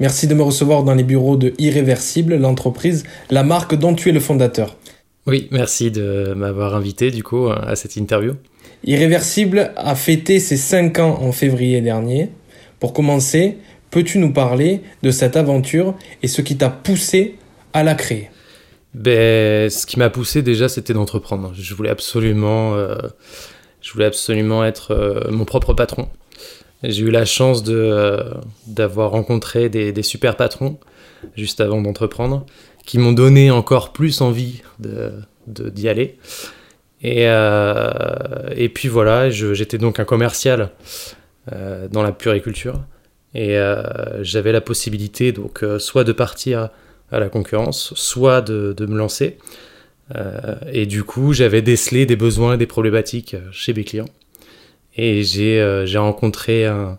Merci 0.00 0.26
de 0.28 0.34
me 0.34 0.42
recevoir 0.42 0.84
dans 0.84 0.94
les 0.94 1.02
bureaux 1.02 1.36
de 1.36 1.54
Irréversible, 1.58 2.36
l'entreprise, 2.36 3.04
la 3.30 3.42
marque 3.42 3.74
dont 3.74 3.94
tu 3.94 4.10
es 4.10 4.12
le 4.12 4.20
fondateur. 4.20 4.76
Oui, 5.26 5.48
merci 5.50 5.90
de 5.90 6.32
m'avoir 6.36 6.74
invité 6.74 7.10
du 7.10 7.22
coup 7.22 7.48
à 7.48 7.76
cette 7.76 7.96
interview. 7.96 8.34
Irréversible 8.84 9.72
a 9.76 9.94
fêté 9.94 10.38
ses 10.38 10.56
5 10.56 10.98
ans 11.00 11.18
en 11.20 11.32
février 11.32 11.80
dernier. 11.80 12.30
Pour 12.80 12.92
commencer, 12.92 13.58
peux-tu 13.90 14.18
nous 14.18 14.32
parler 14.32 14.82
de 15.02 15.10
cette 15.10 15.36
aventure 15.36 15.94
et 16.22 16.28
ce 16.28 16.42
qui 16.42 16.56
t'a 16.56 16.70
poussé 16.70 17.36
à 17.72 17.82
la 17.82 17.94
créer? 17.94 18.30
Ben, 18.94 19.68
Ce 19.68 19.84
qui 19.84 19.98
m'a 19.98 20.10
poussé 20.10 20.42
déjà, 20.42 20.68
c'était 20.68 20.92
d'entreprendre. 20.92 21.52
Je 21.54 21.74
voulais 21.74 21.90
absolument, 21.90 22.74
euh, 22.74 22.96
je 23.82 23.92
voulais 23.92 24.06
absolument 24.06 24.64
être 24.64 24.92
euh, 24.92 25.30
mon 25.30 25.44
propre 25.44 25.74
patron. 25.74 26.08
J'ai 26.82 27.02
eu 27.02 27.10
la 27.10 27.24
chance 27.24 27.62
euh, 27.68 28.34
d'avoir 28.66 29.10
rencontré 29.10 29.68
des, 29.68 29.92
des, 29.92 30.02
super 30.02 30.36
patrons 30.36 30.78
juste 31.36 31.60
avant 31.60 31.82
d'entreprendre 31.82 32.46
qui 32.86 32.98
m'ont 32.98 33.12
donné 33.12 33.50
encore 33.50 33.92
plus 33.92 34.20
envie 34.20 34.62
de, 34.78 35.12
d'y 35.46 35.88
aller. 35.88 36.16
Et, 37.02 37.24
et 37.24 38.68
puis 38.70 38.88
voilà, 38.88 39.30
j'étais 39.30 39.78
donc 39.78 40.00
un 40.00 40.04
commercial 40.04 40.70
dans 41.46 42.02
la 42.02 42.12
puriculture. 42.12 42.80
Et 43.34 43.58
j'avais 44.22 44.52
la 44.52 44.62
possibilité 44.62 45.32
donc 45.32 45.64
soit 45.78 46.04
de 46.04 46.12
partir 46.12 46.70
à 47.12 47.20
la 47.20 47.28
concurrence, 47.28 47.92
soit 47.94 48.40
de, 48.40 48.72
de 48.72 48.86
me 48.86 48.96
lancer. 48.96 49.36
Euh, 50.16 50.56
et 50.72 50.86
du 50.86 51.04
coup, 51.04 51.32
j'avais 51.32 51.62
décelé 51.62 52.06
des 52.06 52.16
besoins 52.16 52.54
et 52.54 52.56
des 52.56 52.66
problématiques 52.66 53.36
chez 53.52 53.74
mes 53.74 53.84
clients. 53.84 54.08
Et 54.98 55.22
j'ai 55.22 55.60
euh, 55.60 55.86
rencontré 55.96 56.66
un, 56.66 56.98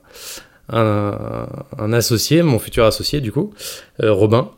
associé, 1.93 2.41
mon 2.41 2.57
futur 2.57 2.85
associé 2.85 3.21
du 3.21 3.31
coup, 3.31 3.53
euh, 4.01 4.13
Robin, 4.13 4.51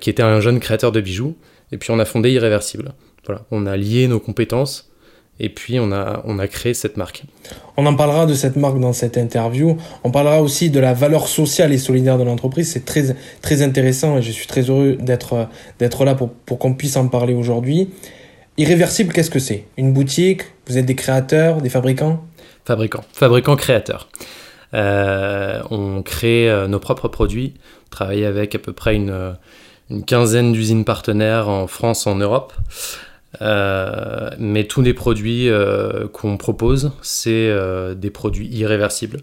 qui 0.00 0.10
était 0.10 0.22
un 0.22 0.40
jeune 0.40 0.60
créateur 0.60 0.92
de 0.92 1.00
bijoux. 1.00 1.36
Et 1.70 1.78
puis 1.78 1.90
on 1.92 1.98
a 1.98 2.04
fondé 2.04 2.30
Irréversible. 2.32 2.92
Voilà, 3.24 3.42
on 3.52 3.66
a 3.66 3.76
lié 3.76 4.08
nos 4.08 4.18
compétences 4.18 4.90
et 5.38 5.48
puis 5.48 5.78
on 5.80 5.92
a, 5.92 6.48
créé 6.48 6.74
cette 6.74 6.96
marque. 6.96 7.24
On 7.76 7.86
en 7.86 7.94
parlera 7.94 8.26
de 8.26 8.34
cette 8.34 8.56
marque 8.56 8.78
dans 8.78 8.92
cette 8.92 9.16
interview. 9.16 9.76
On 10.04 10.10
parlera 10.10 10.42
aussi 10.42 10.70
de 10.70 10.80
la 10.80 10.92
valeur 10.92 11.28
sociale 11.28 11.72
et 11.72 11.78
solidaire 11.78 12.18
de 12.18 12.24
l'entreprise. 12.24 12.70
C'est 12.70 12.84
très, 12.84 13.16
très 13.40 13.62
intéressant 13.62 14.18
et 14.18 14.22
je 14.22 14.30
suis 14.30 14.46
très 14.46 14.62
heureux 14.62 14.96
d'être, 15.00 15.48
d'être 15.78 16.04
là 16.04 16.14
pour, 16.14 16.30
pour 16.30 16.58
qu'on 16.58 16.74
puisse 16.74 16.96
en 16.96 17.08
parler 17.08 17.34
aujourd'hui. 17.34 17.90
Irréversible, 18.58 19.12
qu'est-ce 19.12 19.30
que 19.30 19.38
c'est? 19.38 19.64
Une 19.78 19.92
boutique? 19.92 20.42
Vous 20.66 20.76
êtes 20.76 20.84
des 20.84 20.94
créateurs, 20.94 21.62
des 21.62 21.70
fabricants? 21.70 22.22
Fabricants, 22.64 23.04
fabricants 23.12 23.56
créateurs. 23.56 24.08
Euh, 24.74 25.62
on 25.70 26.02
crée 26.02 26.48
euh, 26.48 26.66
nos 26.66 26.78
propres 26.78 27.08
produits. 27.08 27.54
On 27.86 27.90
travaille 27.90 28.24
avec 28.24 28.54
à 28.54 28.58
peu 28.58 28.72
près 28.72 28.94
une, 28.94 29.34
une 29.90 30.04
quinzaine 30.04 30.52
d'usines 30.52 30.84
partenaires 30.84 31.48
en 31.48 31.66
France, 31.66 32.06
en 32.06 32.16
Europe. 32.16 32.52
Euh, 33.40 34.30
mais 34.38 34.64
tous 34.64 34.82
les 34.82 34.94
produits 34.94 35.48
euh, 35.48 36.06
qu'on 36.08 36.36
propose, 36.36 36.92
c'est 37.00 37.30
euh, 37.48 37.94
des 37.94 38.10
produits 38.10 38.48
irréversibles 38.48 39.20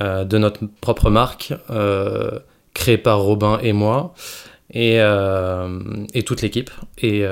de 0.00 0.38
notre 0.38 0.60
propre 0.80 1.10
marque, 1.10 1.52
créés 2.74 2.96
par 2.96 3.18
Robin 3.22 3.58
et 3.60 3.72
moi. 3.72 4.14
Et, 4.72 5.00
toute 6.24 6.42
l'équipe. 6.42 6.70
Et, 6.98 7.24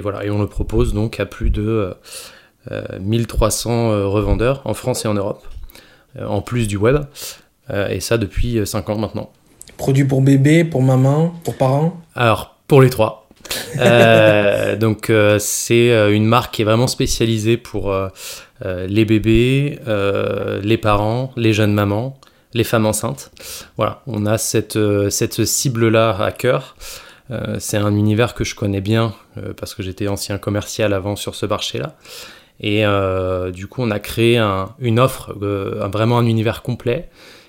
voilà, 0.00 0.24
et 0.24 0.30
on 0.30 0.40
le 0.40 0.46
propose 0.46 0.94
donc 0.94 1.20
à 1.20 1.26
plus 1.26 1.50
de 1.50 1.92
1300 3.00 4.10
revendeurs 4.10 4.62
en 4.64 4.74
France 4.74 5.04
et 5.04 5.08
en 5.08 5.14
Europe, 5.14 5.46
en 6.20 6.40
plus 6.40 6.66
du 6.66 6.76
web. 6.76 6.98
et 7.70 8.00
ça 8.00 8.18
depuis 8.18 8.66
5 8.66 8.90
ans 8.90 8.98
maintenant. 8.98 9.30
Produits 9.76 10.04
pour 10.04 10.22
bébé, 10.22 10.64
pour 10.64 10.82
maman, 10.82 11.34
pour 11.44 11.56
parents? 11.56 12.00
Alors, 12.14 12.56
pour 12.66 12.80
les 12.82 12.90
trois. 12.90 13.22
Euh, 13.78 14.74
donc 14.76 15.10
euh, 15.10 15.38
c'est 15.38 15.90
euh, 15.90 16.10
une 16.14 16.24
marque 16.24 16.54
qui 16.54 16.62
est 16.62 16.64
vraiment 16.64 16.86
spécialisée 16.86 17.58
pour 17.58 17.94
les 18.64 19.04
bébés, 19.04 19.78
les 20.62 20.78
parents, 20.78 21.32
les 21.36 21.52
jeunes 21.52 21.74
mamans, 21.74 22.18
les 22.54 22.64
femmes 22.64 22.86
enceintes. 22.86 23.30
Voilà, 23.76 24.00
on 24.06 24.24
a 24.24 24.38
cette, 24.38 24.78
cette 25.10 25.44
cible-là 25.44 26.16
à 26.18 26.32
cœur. 26.32 26.76
c'est 27.58 27.76
un 27.76 27.94
univers 27.94 28.34
que 28.34 28.44
je 28.44 28.54
connais 28.54 28.80
bien 28.80 29.14
parce 29.58 29.74
que 29.74 29.82
j'étais 29.82 30.08
ancien 30.08 30.38
commercial 30.38 30.94
avant 30.94 31.16
sur 31.16 31.34
ce 31.34 31.44
marché-là. 31.44 31.96
Et 32.60 32.84
du 33.52 33.66
coup, 33.66 33.82
on 33.82 33.90
a 33.90 33.98
créé 33.98 34.38
une 34.78 34.98
offre, 34.98 35.34
vraiment 35.34 36.18
un 36.18 36.26
univers 36.26 36.62
complet 36.62 37.08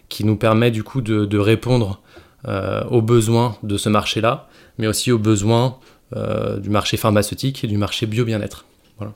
qui 0.10 0.26
nous 0.26 0.36
permet 0.36 0.70
du 0.70 0.84
coup 0.84 1.02
de, 1.02 1.38
répondre 1.38 2.02
aux 2.46 3.02
besoins 3.02 3.56
de 3.64 3.78
ce 3.78 3.90
marché-là, 3.90 4.50
mais 4.78 4.88
aussi 4.88 5.12
aux 5.12 5.20
besoins 5.20 5.78
euh, 6.16 6.58
du 6.60 6.70
marché 6.70 6.96
pharmaceutique 6.96 7.66
et 7.66 7.68
du 7.68 7.78
marché 7.78 8.06
bio-bien-être. 8.06 8.64
Voilà. 8.98 9.14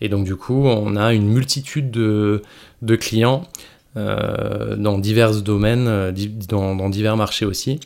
Et 0.00 0.08
donc 0.08 0.24
du 0.24 0.34
coup, 0.34 0.64
on 0.64 0.96
a 0.96 1.12
une 1.12 1.28
multitude 1.28 1.90
de, 1.90 2.40
clients 2.96 3.42
euh, 3.98 4.74
dans 4.76 4.96
divers 4.96 5.42
domaines, 5.42 5.86
euh, 5.88 6.12
dans, 6.48 6.88
divers 6.88 7.18
marchés 7.18 7.44
aussi. 7.44 7.80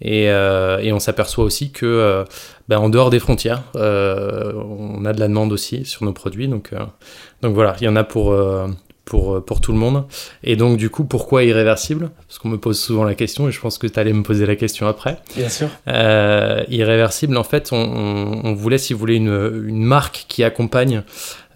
Et, 0.00 0.30
euh, 0.30 0.78
et 0.78 0.92
on 0.92 0.98
s'aperçoit 0.98 1.44
aussi 1.44 1.70
que 1.70 1.86
euh, 1.86 2.24
ben 2.68 2.78
en 2.78 2.88
dehors 2.88 3.10
des 3.10 3.18
frontières, 3.18 3.62
on 3.74 5.04
a 5.04 5.12
de 5.12 5.20
la 5.20 5.28
demande 5.28 5.52
aussi 5.52 5.84
sur 5.84 6.04
nos 6.04 6.12
produits. 6.12 6.48
Donc, 6.48 6.72
donc 7.42 7.54
voilà, 7.54 7.76
il 7.80 7.84
y 7.84 7.88
en 7.88 7.96
a 7.96 8.04
pour, 8.04 8.34
pour, 9.06 9.36
euh, 9.36 9.40
pour 9.40 9.62
tout 9.62 9.72
le 9.72 9.78
monde. 9.78 10.04
Et 10.44 10.56
donc, 10.56 10.76
du 10.76 10.90
coup, 10.90 11.04
pourquoi 11.04 11.44
irréversible? 11.44 12.10
Parce 12.26 12.38
qu'on 12.38 12.48
me 12.48 12.58
pose 12.58 12.78
souvent 12.78 13.04
la 13.04 13.14
question 13.14 13.48
et 13.48 13.52
je 13.52 13.60
pense 13.60 13.78
que 13.78 13.86
tu 13.86 13.98
allais 13.98 14.12
me 14.12 14.22
poser 14.22 14.44
la 14.44 14.56
question 14.56 14.86
après. 14.86 15.18
Bien 15.34 15.48
sûr. 15.48 15.68
Euh, 15.88 16.62
irréversible, 16.68 17.38
en 17.38 17.44
fait, 17.44 17.70
on, 17.72 17.76
on, 18.44 18.52
voulait, 18.54 18.78
si 18.78 18.92
vous 18.92 18.98
voulez, 18.98 19.14
une, 19.14 19.64
une 19.68 19.84
marque 19.84 20.26
qui 20.28 20.42
accompagne 20.42 21.02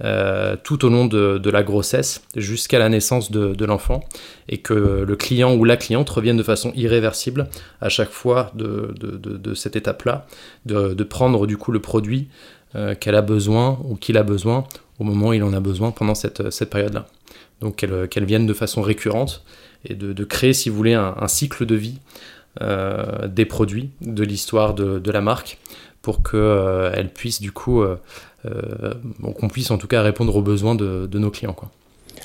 euh, 0.03 0.56
tout 0.62 0.87
au 0.87 0.88
long 0.88 1.06
de, 1.06 1.38
de 1.38 1.50
la 1.50 1.62
grossesse 1.65 2.22
jusqu'à 2.37 2.78
la 2.78 2.88
naissance 2.88 3.33
de, 3.33 3.53
de 3.53 3.65
l'enfant 3.67 4.05
et 4.49 4.59
que 4.59 5.05
le 5.06 5.17
client 5.17 5.55
ou 5.55 5.65
la 5.65 5.77
cliente 5.77 6.09
revienne 6.09 6.37
de 6.37 6.43
façon 6.44 6.72
irréversible 6.77 7.49
à 7.81 7.88
chaque 7.88 8.11
fois 8.11 8.53
de, 8.55 8.94
de, 8.99 9.17
de 9.19 9.55
cette 9.55 9.75
étape-là, 9.75 10.27
de, 10.65 11.05
prendre 11.05 11.47
du 11.47 11.56
coup 11.56 11.72
le 11.72 11.81
produit 11.81 12.28
qu'elle 13.00 13.17
a 13.17 13.22
besoin 13.22 13.78
ou 13.84 13.97
qu'il 13.97 14.17
a 14.17 14.22
besoin 14.22 14.65
au 15.00 15.05
moment 15.05 15.28
où 15.28 15.32
il 15.32 15.43
en 15.43 15.53
a 15.53 15.61
besoin 15.61 15.91
pendant 15.91 16.15
cette, 16.15 16.50
cette 16.50 16.71
période-là 16.71 17.06
donc 17.60 17.76
qu'elles 17.76 18.25
viennent 18.25 18.47
de 18.47 18.54
façon 18.54 18.82
récurrente 18.82 19.44
et 19.84 19.94
de, 19.94 20.25
créer, 20.25 20.53
si 20.53 20.69
vous 20.69 20.76
voulez, 20.76 20.94
un, 20.94 21.28
cycle 21.28 21.65
de 21.65 21.75
vie 21.75 21.98
euh, 22.60 23.28
des 23.28 23.47
produits, 23.47 23.91
de 24.03 24.22
l'histoire 24.22 24.75
de, 24.75 25.10
la 25.10 25.21
marque, 25.21 25.59
pour 26.03 26.22
qu'elles 26.22 26.41
euh, 26.41 27.04
puissent 27.15 27.41
du 27.41 27.53
coup, 27.53 27.82
euh, 27.82 27.97
qu'on 29.38 29.49
puisse 29.49 29.70
en 29.70 29.78
tout 29.78 29.87
cas 29.87 30.03
répondre 30.03 30.34
aux 30.37 30.43
besoins 30.43 30.75
de, 30.75 31.09
nos 31.15 31.31
clients. 31.31 31.54
Quoi. 31.54 31.70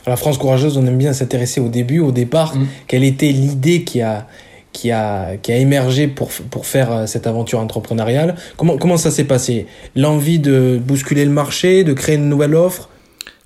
À 0.05 0.09
la 0.09 0.17
France 0.17 0.37
Courageuse, 0.37 0.77
on 0.77 0.85
aime 0.85 0.97
bien 0.97 1.13
s'intéresser 1.13 1.61
au 1.61 1.69
début, 1.69 1.99
au 1.99 2.11
départ. 2.11 2.55
Mmh. 2.55 2.67
Quelle 2.87 3.03
était 3.03 3.31
l'idée 3.31 3.83
qui 3.83 4.01
a, 4.01 4.27
qui 4.73 4.91
a, 4.91 5.37
qui 5.37 5.53
a 5.53 5.57
émergé 5.57 6.07
pour, 6.07 6.29
pour 6.51 6.65
faire 6.65 7.07
cette 7.07 7.25
aventure 7.25 7.59
entrepreneuriale? 7.59 8.35
Comment, 8.57 8.77
comment 8.77 8.97
ça 8.97 9.11
s'est 9.11 9.23
passé? 9.23 9.65
L'envie 9.95 10.39
de 10.39 10.77
bousculer 10.81 11.23
le 11.23 11.31
marché, 11.31 11.85
de 11.85 11.93
créer 11.93 12.15
une 12.15 12.27
nouvelle 12.27 12.55
offre? 12.55 12.89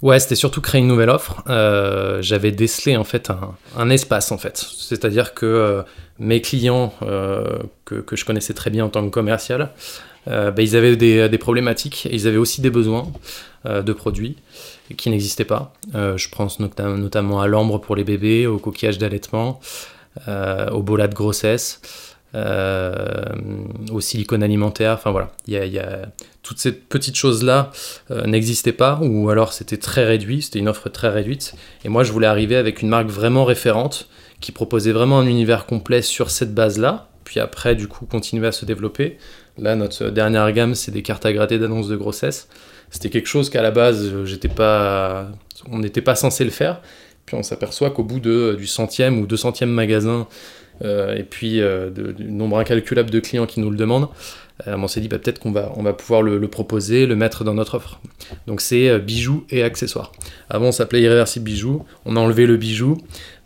Ouais, 0.01 0.19
c'était 0.19 0.35
surtout 0.35 0.61
créer 0.61 0.79
une 0.79 0.87
nouvelle 0.87 1.09
offre. 1.09 1.43
Euh, 1.49 2.21
j'avais 2.21 2.51
décelé 2.51 2.95
en 2.95 3.03
fait 3.03 3.29
un, 3.75 3.89
espace 3.89 4.31
en 4.31 4.37
fait, 4.37 4.57
c'est-à-dire 4.57 5.33
que 5.33 5.45
euh, 5.45 5.81
mes 6.19 6.41
clients 6.41 6.93
euh, 7.01 7.57
que, 7.83 8.15
je 8.15 8.23
connaissais 8.23 8.53
très 8.53 8.69
bien 8.69 8.85
en 8.85 8.89
tant 8.89 9.03
que 9.03 9.09
commercial, 9.09 9.71
bah, 10.25 10.53
ils 10.59 10.75
avaient 10.75 10.95
des, 10.95 11.37
problématiques 11.39 12.05
et 12.05 12.13
ils 12.13 12.27
avaient 12.27 12.37
aussi 12.37 12.61
des 12.61 12.69
besoins 12.69 13.07
de 13.65 13.93
produits 13.93 14.37
qui 14.95 15.09
n'existaient 15.09 15.43
pas. 15.43 15.73
je 15.93 16.29
pense 16.29 16.59
notamment 16.59 17.41
à 17.41 17.47
l'ambre 17.47 17.79
pour 17.79 17.95
les 17.95 18.03
bébés, 18.03 18.45
au 18.45 18.59
coquillage 18.59 18.99
d'allaitement, 18.99 19.59
au 20.27 20.83
bolat 20.83 21.07
de 21.07 21.15
grossesse. 21.15 21.81
Euh, 22.35 23.25
au 23.91 24.01
silicone 24.01 24.43
alimentaire. 24.43 24.93
Enfin 24.93 25.09
voilà, 25.09 25.31
il 25.47 25.55
y 25.55 25.57
a, 25.57 25.65
y 25.65 25.79
a, 25.79 26.11
toutes 26.43 26.59
ces 26.59 26.71
petites 26.71 27.15
choses-là 27.15 27.71
euh, 28.11 28.27
n'existaient 28.27 28.71
pas, 28.71 28.99
ou 29.01 29.31
alors 29.31 29.51
c'était 29.51 29.77
très 29.77 30.05
réduit, 30.05 30.43
c'était 30.43 30.59
une 30.59 30.67
offre 30.67 30.89
très 30.89 31.09
réduite. 31.09 31.55
Et 31.83 31.89
moi, 31.89 32.03
je 32.03 32.11
voulais 32.11 32.27
arriver 32.27 32.55
avec 32.55 32.83
une 32.83 32.89
marque 32.89 33.07
vraiment 33.07 33.45
référente 33.45 34.09
qui 34.41 34.51
proposait 34.51 34.91
vraiment 34.91 35.17
un 35.17 35.25
univers 35.25 35.65
complet 35.65 36.03
sur 36.03 36.29
cette 36.29 36.53
base-là, 36.53 37.09
puis 37.23 37.39
après, 37.39 37.73
du 37.73 37.87
coup, 37.87 38.05
continuer 38.05 38.45
à 38.45 38.51
se 38.51 38.63
développer. 38.63 39.17
Là, 39.57 39.75
notre 39.75 40.09
dernière 40.11 40.51
gamme, 40.51 40.75
c'est 40.75 40.91
des 40.91 41.01
cartes 41.01 41.25
à 41.25 41.33
gratter 41.33 41.57
d'annonce 41.57 41.87
de 41.87 41.95
grossesse. 41.95 42.47
C'était 42.91 43.09
quelque 43.09 43.27
chose 43.27 43.49
qu'à 43.49 43.63
la 43.63 43.71
base, 43.71 44.23
j'étais 44.25 44.49
pas, 44.49 45.31
on 45.71 45.79
n'était 45.79 46.01
pas 46.01 46.13
censé 46.13 46.43
le 46.43 46.51
faire. 46.51 46.81
Puis 47.25 47.35
on 47.35 47.43
s'aperçoit 47.43 47.89
qu'au 47.89 48.03
bout 48.03 48.19
de, 48.19 48.55
du 48.57 48.67
centième 48.67 49.19
ou 49.19 49.27
deux 49.27 49.37
centième 49.37 49.69
magasin, 49.69 50.21
euh, 50.21 50.68
et 50.81 51.23
puis 51.23 51.61
euh, 51.61 51.89
du 51.89 52.25
nombre 52.25 52.57
incalculable 52.59 53.09
de 53.09 53.19
clients 53.19 53.45
qui 53.45 53.59
nous 53.59 53.69
le 53.69 53.77
demandent, 53.77 54.09
euh, 54.67 54.75
on 54.77 54.87
s'est 54.87 55.01
dit 55.01 55.07
bah, 55.07 55.19
peut-être 55.19 55.39
qu'on 55.39 55.51
va, 55.51 55.71
on 55.75 55.83
va 55.83 55.93
pouvoir 55.93 56.21
le, 56.21 56.39
proposer, 56.47 57.05
le 57.05 57.15
mettre 57.15 57.43
dans 57.43 57.53
notre 57.53 57.75
offre. 57.75 57.99
Donc 58.47 58.61
c'est 58.61 58.99
bijoux 58.99 59.45
et 59.49 59.63
accessoires. 59.63 60.11
Avant 60.49 60.67
on 60.67 60.71
s'appelait 60.71 61.01
Irréversible 61.01 61.45
Bijoux, 61.45 61.85
on 62.05 62.15
a 62.15 62.19
enlevé 62.19 62.45
le 62.45 62.57
bijou 62.57 62.97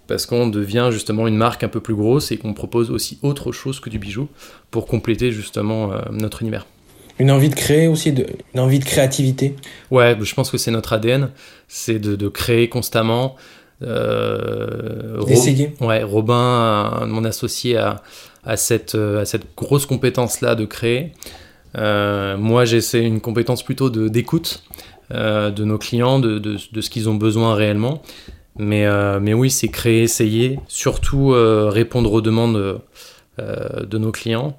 parce 0.07 0.25
qu'on 0.25 0.47
devient 0.47 0.89
justement 0.91 1.27
une 1.27 1.37
marque 1.37 1.63
un 1.63 1.69
peu 1.69 1.79
plus 1.79 1.95
grosse 1.95 2.31
et 2.31 2.37
qu'on 2.37 2.53
propose 2.53 2.91
aussi 2.91 3.19
autre 3.21 3.51
chose 3.51 3.79
que 3.79 3.89
du 3.89 3.99
bijou 3.99 4.27
pour 4.69 4.85
compléter 4.85 5.31
justement 5.31 5.91
notre 6.11 6.41
univers. 6.41 6.65
Une 7.19 7.29
envie 7.29 7.49
de 7.49 7.55
créer 7.55 7.87
aussi, 7.87 8.11
de, 8.11 8.25
une 8.53 8.59
envie 8.59 8.79
de 8.79 8.85
créativité? 8.85 9.55
Ouais, 9.91 10.17
je 10.19 10.33
pense 10.33 10.49
que 10.49 10.57
c'est 10.57 10.71
notre 10.71 10.93
ADN, 10.93 11.29
c'est 11.67 11.99
de, 11.99 12.15
de, 12.15 12.27
créer 12.27 12.69
constamment. 12.69 13.35
Euh, 13.81 15.19
ouais, 15.81 16.03
Robin, 16.03 17.05
mon 17.07 17.25
associé, 17.25 17.77
a, 17.77 18.01
a, 18.45 18.55
cette, 18.57 18.95
grosse 19.57 19.85
compétence-là 19.85 20.55
de 20.55 20.65
créer. 20.65 21.11
Euh, 21.77 22.37
moi, 22.37 22.65
j'essaie 22.65 23.03
une 23.03 23.21
compétence 23.21 23.63
plutôt 23.63 23.89
d'écoute 23.89 24.63
euh, 25.11 25.51
de 25.51 25.63
nos 25.63 25.77
clients, 25.77 26.19
de, 26.19 26.39
de, 26.39 26.57
de 26.71 26.81
ce 26.81 26.89
qu'ils 26.89 27.09
ont 27.09 27.15
besoin 27.15 27.55
réellement. 27.55 28.01
Mais, 28.57 28.85
euh, 28.85 29.19
mais 29.19 29.33
oui, 29.33 29.49
c'est 29.49 29.69
créer, 29.69 30.03
essayer, 30.03 30.59
surtout 30.67 31.33
euh, 31.33 31.69
répondre 31.69 32.11
aux 32.13 32.21
demandes 32.21 32.81
de 33.39 33.97
nos 33.97 34.11
clients. 34.11 34.55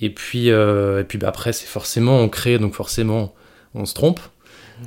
Et 0.00 0.10
puis, 0.10 0.48
et 0.48 1.04
puis 1.06 1.18
bah, 1.18 1.28
après, 1.28 1.52
c'est 1.52 1.66
forcément, 1.66 2.20
on 2.20 2.28
crée, 2.28 2.58
donc 2.58 2.74
forcément, 2.74 3.34
on 3.74 3.84
se 3.84 3.94
trompe. 3.94 4.20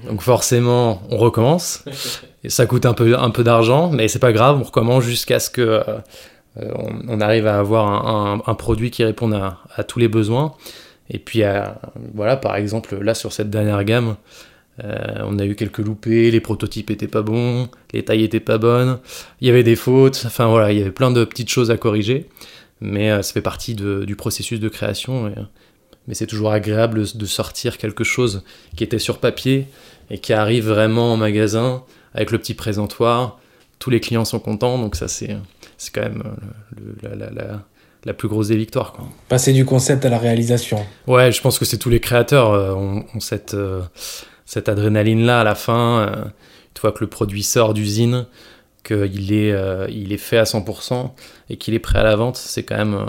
Donc 0.07 0.21
forcément, 0.21 1.01
on 1.09 1.17
recommence. 1.17 1.83
Et 2.43 2.49
ça 2.49 2.65
coûte 2.65 2.85
un 2.85 2.93
peu, 2.93 3.17
un 3.17 3.29
peu 3.31 3.43
d'argent, 3.43 3.89
mais 3.89 4.07
c'est 4.07 4.19
pas 4.19 4.31
grave, 4.31 4.57
on 4.59 4.63
recommence 4.63 5.03
jusqu'à 5.03 5.39
ce 5.39 5.49
que 5.49 5.83
euh, 6.57 6.71
on, 7.07 7.21
arrive 7.21 7.47
à 7.47 7.59
avoir 7.59 8.07
un, 8.47 8.55
produit 8.55 8.91
qui 8.91 9.03
réponde 9.03 9.33
à, 9.33 9.83
tous 9.83 9.99
les 9.99 10.07
besoins. 10.07 10.53
Et 11.09 11.19
puis 11.19 11.43
euh, 11.43 11.63
voilà, 12.13 12.37
par 12.37 12.55
exemple, 12.55 12.97
là 13.01 13.13
sur 13.13 13.33
cette 13.33 13.49
dernière 13.49 13.83
gamme, 13.83 14.15
euh, 14.83 14.97
on 15.25 15.37
a 15.37 15.45
eu 15.45 15.55
quelques 15.55 15.79
loupés, 15.79 16.31
les 16.31 16.39
prototypes 16.39 16.91
étaient 16.91 17.07
pas 17.07 17.21
bons, 17.21 17.67
les 17.93 18.05
tailles 18.05 18.23
étaient 18.23 18.39
pas 18.39 18.57
bonnes, 18.57 18.99
il 19.41 19.47
y 19.47 19.49
avait 19.49 19.63
des 19.63 19.75
fautes, 19.75 20.23
enfin 20.25 20.47
voilà, 20.47 20.71
il 20.71 20.77
y 20.77 20.81
avait 20.81 20.91
plein 20.91 21.11
de 21.11 21.25
petites 21.25 21.49
choses 21.49 21.71
à 21.71 21.77
corriger, 21.77 22.29
mais 22.79 23.21
ça 23.21 23.33
fait 23.33 23.41
partie 23.41 23.75
du 23.75 24.15
processus 24.15 24.59
de 24.59 24.69
création 24.69 25.33
mais 26.09 26.15
c'est 26.15 26.25
toujours 26.25 26.51
agréable 26.51 27.03
de 27.13 27.25
sortir 27.27 27.77
quelque 27.77 28.03
chose 28.03 28.41
qui 28.75 28.83
était 28.83 28.97
sur 28.97 29.19
papier 29.19 29.67
et 30.09 30.17
qui 30.17 30.33
arrive 30.33 30.67
vraiment 30.67 31.13
en 31.13 31.17
magasin 31.17 31.83
avec 32.15 32.31
le 32.31 32.39
petit 32.39 32.55
présentoir. 32.55 33.39
Tous 33.77 33.91
les 33.91 33.99
clients 33.99 34.25
sont 34.25 34.39
contents, 34.39 34.79
donc 34.79 34.95
ça 34.95 35.07
c'est 35.07 35.37
quand 35.93 36.01
même 36.01 36.23
euh, 37.05 37.15
la, 37.15 37.29
la, 37.29 37.61
la, 38.05 38.13
plus 38.15 38.27
grosse 38.27 38.47
des 38.47 38.57
victoires. 38.57 38.93
Quoi. 38.93 39.07
Passer 39.29 39.53
du 39.53 39.65
concept 39.65 40.03
à 40.03 40.09
la 40.09 40.17
réalisation. 40.17 40.83
Ouais, 41.05 41.31
je 41.31 41.41
pense 41.41 41.59
que 41.59 41.65
c'est 41.65 41.77
tous 41.77 41.91
les 41.91 41.99
créateurs 41.99 42.53
euh, 42.53 42.73
ont, 42.73 43.05
cette, 43.19 43.53
euh, 43.53 43.83
cette 44.47 44.67
adrénaline-là 44.67 45.41
à 45.41 45.43
la 45.43 45.53
fin. 45.53 46.11
une 46.11 46.81
fois 46.81 46.91
que 46.91 47.01
le 47.01 47.07
produit 47.07 47.43
sort 47.43 47.75
d'usine, 47.75 48.25
qu'il 48.83 49.31
est, 49.31 49.53
il 49.91 50.11
est 50.11 50.17
fait 50.17 50.39
à 50.39 50.43
100% 50.45 51.11
et 51.51 51.57
qu'il 51.57 51.75
est 51.75 51.79
prêt 51.79 51.99
à 51.99 52.03
la 52.03 52.15
vente, 52.15 52.37
c'est 52.37 52.63
quand 52.63 52.77
même 52.77 53.05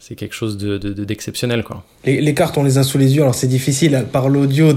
c'est 0.00 0.14
quelque 0.14 0.34
chose 0.34 0.56
d'exceptionnel. 0.56 1.58
De, 1.60 1.64
quoi. 1.64 1.84
Les, 2.04 2.32
cartes, 2.32 2.56
on 2.56 2.62
les 2.62 2.78
a 2.78 2.84
sous 2.84 2.98
les 2.98 3.16
yeux, 3.16 3.22
alors 3.22 3.34
c'est 3.34 3.48
difficile 3.48 4.06
par 4.12 4.28
l'audio 4.28 4.72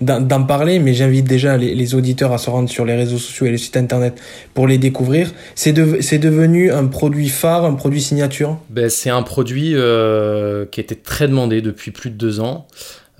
d'en 0.00 0.44
parler, 0.44 0.78
mais 0.78 0.94
j'invite 0.94 1.26
déjà 1.26 1.56
les, 1.56 1.94
auditeurs 1.94 2.32
à 2.32 2.38
se 2.38 2.48
rendre 2.48 2.68
sur 2.68 2.84
les 2.84 2.94
réseaux 2.94 3.18
sociaux 3.18 3.46
et 3.46 3.50
le 3.50 3.58
site 3.58 3.76
internet 3.76 4.20
pour 4.54 4.66
les 4.66 4.78
découvrir. 4.78 5.30
C'est 5.54 5.72
devenu 5.72 6.72
un 6.72 6.86
produit 6.86 7.28
phare, 7.28 7.64
un 7.64 7.74
produit 7.74 8.00
signature? 8.00 8.58
Ben, 8.70 8.88
C'est 8.88 9.10
un 9.10 9.22
produit 9.22 9.72
euh, 9.74 10.64
qui 10.64 10.80
était 10.80 10.94
très 10.94 11.28
demandé 11.28 11.60
depuis 11.60 11.90
plus 11.90 12.10
de 12.10 12.16
deux 12.16 12.40
ans. 12.40 12.66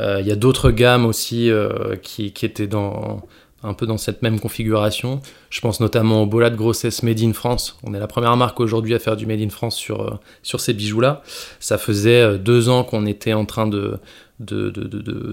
Euh, 0.00 0.20
il 0.20 0.26
y 0.26 0.32
a 0.32 0.36
d'autres 0.36 0.70
gammes 0.70 1.06
aussi 1.06 1.50
euh, 1.50 1.96
qui, 2.02 2.32
qui 2.32 2.46
étaient 2.46 2.66
dans 2.66 3.22
un 3.66 3.74
peu 3.74 3.86
dans 3.86 3.98
cette 3.98 4.22
même 4.22 4.40
configuration. 4.40 5.20
Je 5.50 5.60
pense 5.60 5.80
notamment 5.80 6.22
au 6.22 6.26
Bola 6.26 6.50
de 6.50 6.56
grossesse 6.56 7.02
Made 7.02 7.20
in 7.20 7.32
France. 7.32 7.78
On 7.82 7.94
est 7.94 7.98
la 7.98 8.06
première 8.06 8.36
marque 8.36 8.60
aujourd'hui 8.60 8.94
à 8.94 8.98
faire 8.98 9.16
du 9.16 9.26
Made 9.26 9.40
in 9.40 9.50
France 9.50 9.76
sur, 9.76 10.02
euh, 10.02 10.58
ces 10.58 10.72
bijoux-là. 10.72 11.22
Ça 11.60 11.76
faisait 11.76 12.22
euh, 12.22 12.38
deux 12.38 12.68
ans 12.68 12.84
qu'on 12.84 13.06
était 13.06 13.32
en 13.32 13.44
train 13.44 13.66
de, 13.66 13.98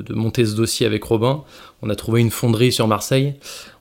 monter 0.10 0.46
ce 0.46 0.56
dossier 0.56 0.86
avec 0.86 1.04
Robin. 1.04 1.44
On 1.82 1.90
a 1.90 1.96
trouvé 1.96 2.22
une 2.22 2.32
fonderie 2.32 2.72
sur 2.72 2.88
Marseille. 2.88 3.36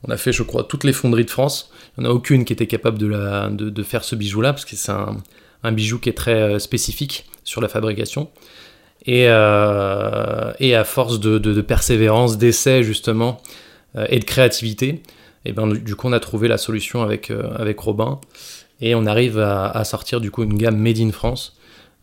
On 0.07 0.11
a 0.11 0.17
fait, 0.17 0.33
je 0.33 0.43
crois, 0.43 0.65
toutes 0.65 0.85
les 0.85 0.93
fonderies 0.93 1.25
de 1.25 1.31
France. 1.31 1.71
Il 1.97 2.03
n'y 2.03 2.07
en 2.07 2.11
a 2.11 2.15
aucune 2.15 2.45
qui 2.45 2.53
était 2.53 2.67
capable 2.67 2.99
de, 2.99 3.83
faire 3.83 4.05
ce 4.05 4.15
bijou-là, 4.15 4.53
parce 4.53 4.65
que 4.65 4.77
c'est 4.77 4.93
un, 4.93 5.73
bijou 5.73 5.99
qui 5.99 6.09
est 6.09 6.15
très 6.15 6.43
euh, 6.43 6.59
spécifique 6.59 7.25
sur 7.45 7.61
la 7.61 7.69
fabrication. 7.69 8.29
Et, 9.07 9.27
à 9.27 10.85
force 10.85 11.21
de, 11.21 11.61
persévérance, 11.63 12.37
d'essai 12.39 12.83
justement, 12.83 13.41
et 14.09 14.19
de 14.19 14.25
créativité, 14.25 15.03
et 15.45 15.53
ben, 15.53 15.69
du 15.69 15.97
coup 15.97 16.09
on 16.09 16.13
a 16.13 16.21
trouvé 16.21 16.49
la 16.49 16.59
solution 16.59 17.03
avec, 17.03 17.31
euh, 17.31 17.55
avec 17.57 17.79
Robin 17.81 18.21
et 18.81 18.95
on 18.95 19.07
arrive 19.07 19.39
à, 19.39 19.85
sortir 19.85 20.21
du 20.21 20.31
coup 20.31 20.43
une 20.43 20.57
gamme 20.57 20.77
Made 20.77 20.99
in 20.99 21.13
France 21.13 21.57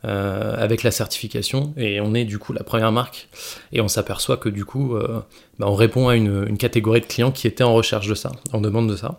euh, 0.06 0.56
avec 0.58 0.84
la 0.84 0.92
certification 0.92 1.74
et 1.78 2.00
on 2.00 2.14
est 2.14 2.26
du 2.26 2.40
coup 2.40 2.54
la 2.54 2.64
première 2.64 2.92
marque 2.92 3.28
et 3.74 3.82
on 3.82 3.88
s'aperçoit 3.88 4.38
que 4.38 4.50
du 4.50 4.66
coup 4.66 4.96
ben, 5.60 5.68
on 5.68 5.76
répond 5.76 6.08
à 6.08 6.16
une, 6.16 6.58
catégorie 6.58 7.02
de 7.02 7.06
clients 7.06 7.32
qui 7.32 7.48
étaient 7.48 7.64
en 7.64 7.74
recherche 7.74 8.08
de 8.08 8.16
ça, 8.16 8.32
en 8.54 8.62
demande 8.62 8.90
de 8.90 8.96
ça. 8.96 9.18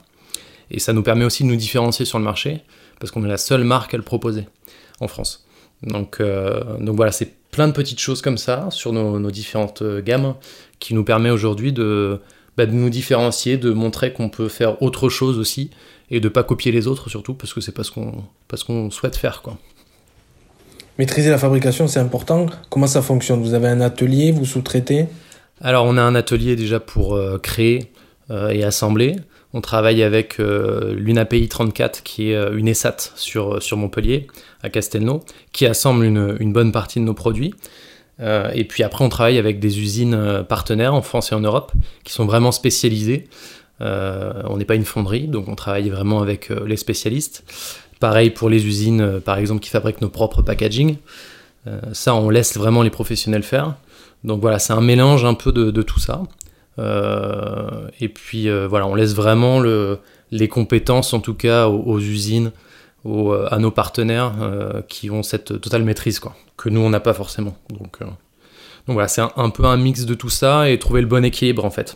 Et 0.70 0.78
ça 0.78 0.92
nous 0.92 1.02
permet 1.02 1.24
aussi 1.24 1.42
de 1.42 1.48
nous 1.48 1.56
différencier 1.56 2.04
sur 2.04 2.18
le 2.18 2.24
marché 2.24 2.60
parce 2.98 3.10
qu'on 3.10 3.24
est 3.24 3.28
la 3.28 3.38
seule 3.38 3.64
marque 3.64 3.92
à 3.92 3.96
le 3.96 4.02
proposer 4.02 4.46
en 5.00 5.08
France. 5.08 5.46
Donc, 5.82 6.22
donc 6.22 6.96
voilà, 6.96 7.10
c'est 7.10 7.34
plein 7.50 7.66
de 7.66 7.72
petites 7.72 7.98
choses 7.98 8.22
comme 8.22 8.38
ça 8.38 8.68
sur 8.70 8.92
nos, 8.92 9.18
nos 9.18 9.30
différentes 9.30 9.82
gammes 9.82 10.34
qui 10.78 10.94
nous 10.94 11.04
permet 11.04 11.30
aujourd'hui 11.30 11.72
de, 11.72 12.20
bah, 12.60 12.66
de 12.66 12.72
nous 12.72 12.90
différencier, 12.90 13.56
de 13.56 13.70
montrer 13.70 14.12
qu'on 14.12 14.28
peut 14.28 14.48
faire 14.48 14.82
autre 14.82 15.08
chose 15.08 15.38
aussi, 15.38 15.70
et 16.10 16.20
de 16.20 16.28
pas 16.28 16.42
copier 16.42 16.70
les 16.72 16.88
autres 16.88 17.08
surtout, 17.08 17.32
parce 17.32 17.54
que 17.54 17.62
c'est 17.62 17.72
pas 17.72 17.84
ce 17.84 17.90
qu'on, 17.90 18.24
qu'on 18.66 18.90
souhaite 18.90 19.16
faire. 19.16 19.40
quoi. 19.40 19.56
Maîtriser 20.98 21.30
la 21.30 21.38
fabrication, 21.38 21.88
c'est 21.88 22.00
important. 22.00 22.44
Comment 22.68 22.86
ça 22.86 23.00
fonctionne? 23.00 23.40
Vous 23.40 23.54
avez 23.54 23.68
un 23.68 23.80
atelier, 23.80 24.30
vous 24.30 24.44
sous-traitez? 24.44 25.06
Alors 25.62 25.86
on 25.86 25.96
a 25.96 26.02
un 26.02 26.14
atelier 26.14 26.54
déjà 26.54 26.80
pour 26.80 27.14
euh, 27.14 27.38
créer 27.38 27.92
euh, 28.30 28.50
et 28.50 28.62
assembler. 28.62 29.16
On 29.54 29.62
travaille 29.62 30.02
avec 30.02 30.38
euh, 30.38 30.94
l'UNAPI 30.94 31.48
34, 31.48 32.02
qui 32.02 32.32
est 32.32 32.52
une 32.52 32.68
ESAT 32.68 32.98
sur, 33.16 33.62
sur 33.62 33.78
Montpellier, 33.78 34.26
à 34.62 34.68
Castelnau, 34.68 35.24
qui 35.52 35.64
assemble 35.64 36.04
une, 36.04 36.36
une 36.40 36.52
bonne 36.52 36.72
partie 36.72 37.00
de 37.00 37.04
nos 37.04 37.14
produits. 37.14 37.54
Euh, 38.20 38.50
et 38.54 38.64
puis 38.64 38.82
après, 38.82 39.04
on 39.04 39.08
travaille 39.08 39.38
avec 39.38 39.60
des 39.60 39.80
usines 39.80 40.14
euh, 40.14 40.42
partenaires 40.42 40.94
en 40.94 41.02
France 41.02 41.32
et 41.32 41.34
en 41.34 41.40
Europe 41.40 41.72
qui 42.04 42.12
sont 42.12 42.26
vraiment 42.26 42.52
spécialisées. 42.52 43.28
Euh, 43.80 44.42
on 44.44 44.58
n'est 44.58 44.64
pas 44.64 44.74
une 44.74 44.84
fonderie, 44.84 45.26
donc 45.26 45.48
on 45.48 45.54
travaille 45.54 45.88
vraiment 45.88 46.20
avec 46.20 46.50
les 46.50 46.76
spécialistes. 46.76 47.44
Pareil 47.98 48.30
pour 48.30 48.48
les 48.48 48.66
usines, 48.66 49.20
par 49.20 49.38
exemple, 49.38 49.60
qui 49.60 49.70
fabriquent 49.70 50.00
nos 50.00 50.08
propres 50.08 50.42
packaging. 50.42 50.96
ça, 51.92 52.14
on 52.14 52.30
laisse 52.30 52.56
vraiment 52.56 52.82
les 52.82 52.90
professionnels 52.90 53.42
faire. 53.42 53.74
Donc 54.24 54.40
voilà, 54.40 54.58
c'est 54.58 54.72
un 54.72 54.80
mélange 54.80 55.24
un 55.24 55.34
peu 55.34 55.52
de, 55.52 55.82
tout 55.82 56.00
ça. 56.00 56.22
et 56.78 58.08
puis 58.08 58.48
voilà, 58.68 58.86
on 58.86 58.94
laisse 58.94 59.14
vraiment 59.14 59.60
le, 59.60 59.98
les 60.30 60.48
compétences, 60.48 61.12
en 61.12 61.20
tout 61.20 61.34
cas, 61.34 61.68
aux, 61.68 61.98
usines, 61.98 62.52
à 63.04 63.58
nos 63.58 63.70
partenaires 63.70 64.34
qui 64.88 65.10
ont 65.10 65.22
cette 65.22 65.60
totale 65.60 65.84
maîtrise. 65.84 66.18
Quoi 66.18 66.34
que 66.60 66.68
nous 66.68 66.80
on 66.80 66.90
n'a 66.90 67.00
pas 67.00 67.14
forcément. 67.14 67.56
Donc, 67.70 67.96
euh, 68.02 68.04
donc 68.04 68.94
voilà, 68.94 69.08
c'est 69.08 69.22
un, 69.22 69.50
peu 69.50 69.64
un 69.64 69.76
mix 69.76 70.04
de 70.04 70.14
tout 70.14 70.28
ça 70.28 70.68
et 70.68 70.78
trouver 70.78 71.00
le 71.00 71.06
bon 71.06 71.24
équilibre 71.24 71.64
en 71.64 71.70
fait 71.70 71.94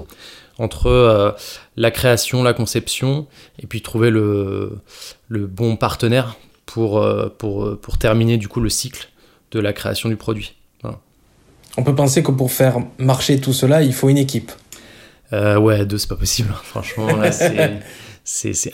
entre 0.59 0.87
euh, 0.87 1.33
la 1.77 1.91
création, 1.91 2.43
la 2.43 2.55
conception 2.55 3.27
et 3.59 3.67
puis 3.67 3.83
trouver 3.83 4.11
le, 4.11 4.79
le 5.29 5.47
bon 5.47 5.77
partenaire 5.77 6.37
pour, 6.65 7.03
euh, 7.03 7.29
pour, 7.29 7.79
pour 7.79 7.99
terminer 7.99 8.39
du 8.39 8.49
coup 8.49 8.61
le 8.61 8.71
cycle 8.71 9.09
de 9.51 9.61
la 9.61 9.73
création 9.73 10.09
du 10.09 10.17
produit. 10.17 10.55
On 11.77 11.83
peut 11.83 11.95
penser 11.97 12.23
que 12.23 12.31
pour 12.31 12.53
faire 12.53 12.79
marcher 12.99 13.41
tout 13.41 13.53
cela, 13.53 13.83
il 13.83 13.93
faut 13.93 14.09
une 14.09 14.19
équipe. 14.19 14.53
ouais, 15.33 15.85
deux, 15.85 15.99
c'est 15.99 16.09
pas 16.09 16.15
possible. 16.15 16.55
Franchement, 16.63 17.17
là, 17.17 17.33
c'est 17.33 17.81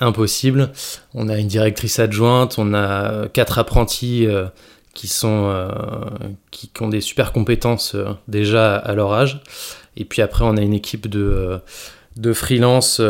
impossible. 0.01 0.71
On 1.15 1.29
a 1.29 1.39
une 1.39 1.49
directrice 1.49 1.99
adjointe, 1.99 2.59
on 2.59 2.73
a 2.75 3.29
quatre 3.29 3.59
apprentis 3.59 4.27
qui, 4.95 5.09
sont, 5.09 5.47
euh, 5.47 5.69
qui, 6.51 6.71
ont 6.81 6.89
des 6.89 7.01
super 7.01 7.33
compétences 7.33 7.95
euh, 7.95 8.07
déjà 8.29 8.77
à 8.77 8.95
leur 8.95 9.13
âge. 9.13 9.41
Et 9.97 10.05
puis 10.05 10.23
après, 10.23 10.45
on 10.45 10.57
a 10.57 10.63
une 10.63 10.75
équipe 10.75 11.09
de, 11.09 11.21
euh, 11.21 11.59
de 12.17 12.33
freelance 12.33 13.01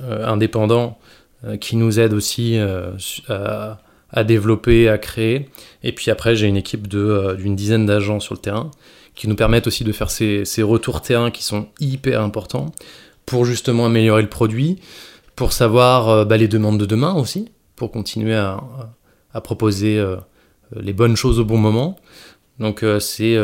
indépendants 0.00 0.98
qui 1.60 1.76
nous 1.76 2.00
aident 2.00 2.12
aussi 2.12 2.58
à, 3.28 3.78
à 4.10 4.24
développer, 4.24 4.88
à 4.88 4.96
créer. 4.98 5.48
Et 5.82 5.92
puis 5.92 6.10
après, 6.10 6.34
j'ai 6.34 6.46
une 6.46 6.56
équipe 6.56 6.88
d'une 6.88 7.56
dizaine 7.56 7.84
d'agents 7.84 8.20
sur 8.20 8.34
le 8.34 8.40
terrain 8.40 8.70
qui 9.14 9.28
nous 9.28 9.36
permettent 9.36 9.66
aussi 9.66 9.84
de 9.84 9.92
faire 9.92 10.10
ces, 10.10 10.44
ces, 10.44 10.62
retours 10.62 11.02
terrain 11.02 11.30
qui 11.30 11.44
sont 11.44 11.68
hyper 11.78 12.22
importants 12.22 12.72
pour 13.26 13.44
justement 13.44 13.86
améliorer 13.86 14.22
le 14.22 14.28
produit, 14.28 14.78
pour 15.36 15.52
savoir 15.52 16.26
bah, 16.26 16.36
les 16.36 16.48
demandes 16.48 16.78
de 16.78 16.86
demain 16.86 17.14
aussi, 17.14 17.50
pour 17.76 17.90
continuer 17.90 18.34
à, 18.34 18.60
à 19.32 19.40
proposer 19.40 20.02
les 20.76 20.92
bonnes 20.92 21.16
choses 21.16 21.40
au 21.40 21.44
bon 21.44 21.58
moment. 21.58 21.96
Donc 22.58 22.84
c'est 23.00 23.38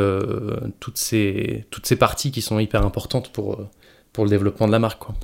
toutes, 0.81 0.99
ces, 0.99 1.65
toutes 1.71 1.87
ces 1.87 1.97
parties 1.97 2.31
qui 2.31 2.43
sont 2.43 2.59
hyper 2.59 2.85
importantes 2.85 3.33
pour, 3.33 3.59
pour 4.13 4.25
le 4.25 4.31
développement 4.31 4.67
de 4.67 4.73
la 4.73 4.79
marque. 4.79 5.01
Quoi. 5.01 5.15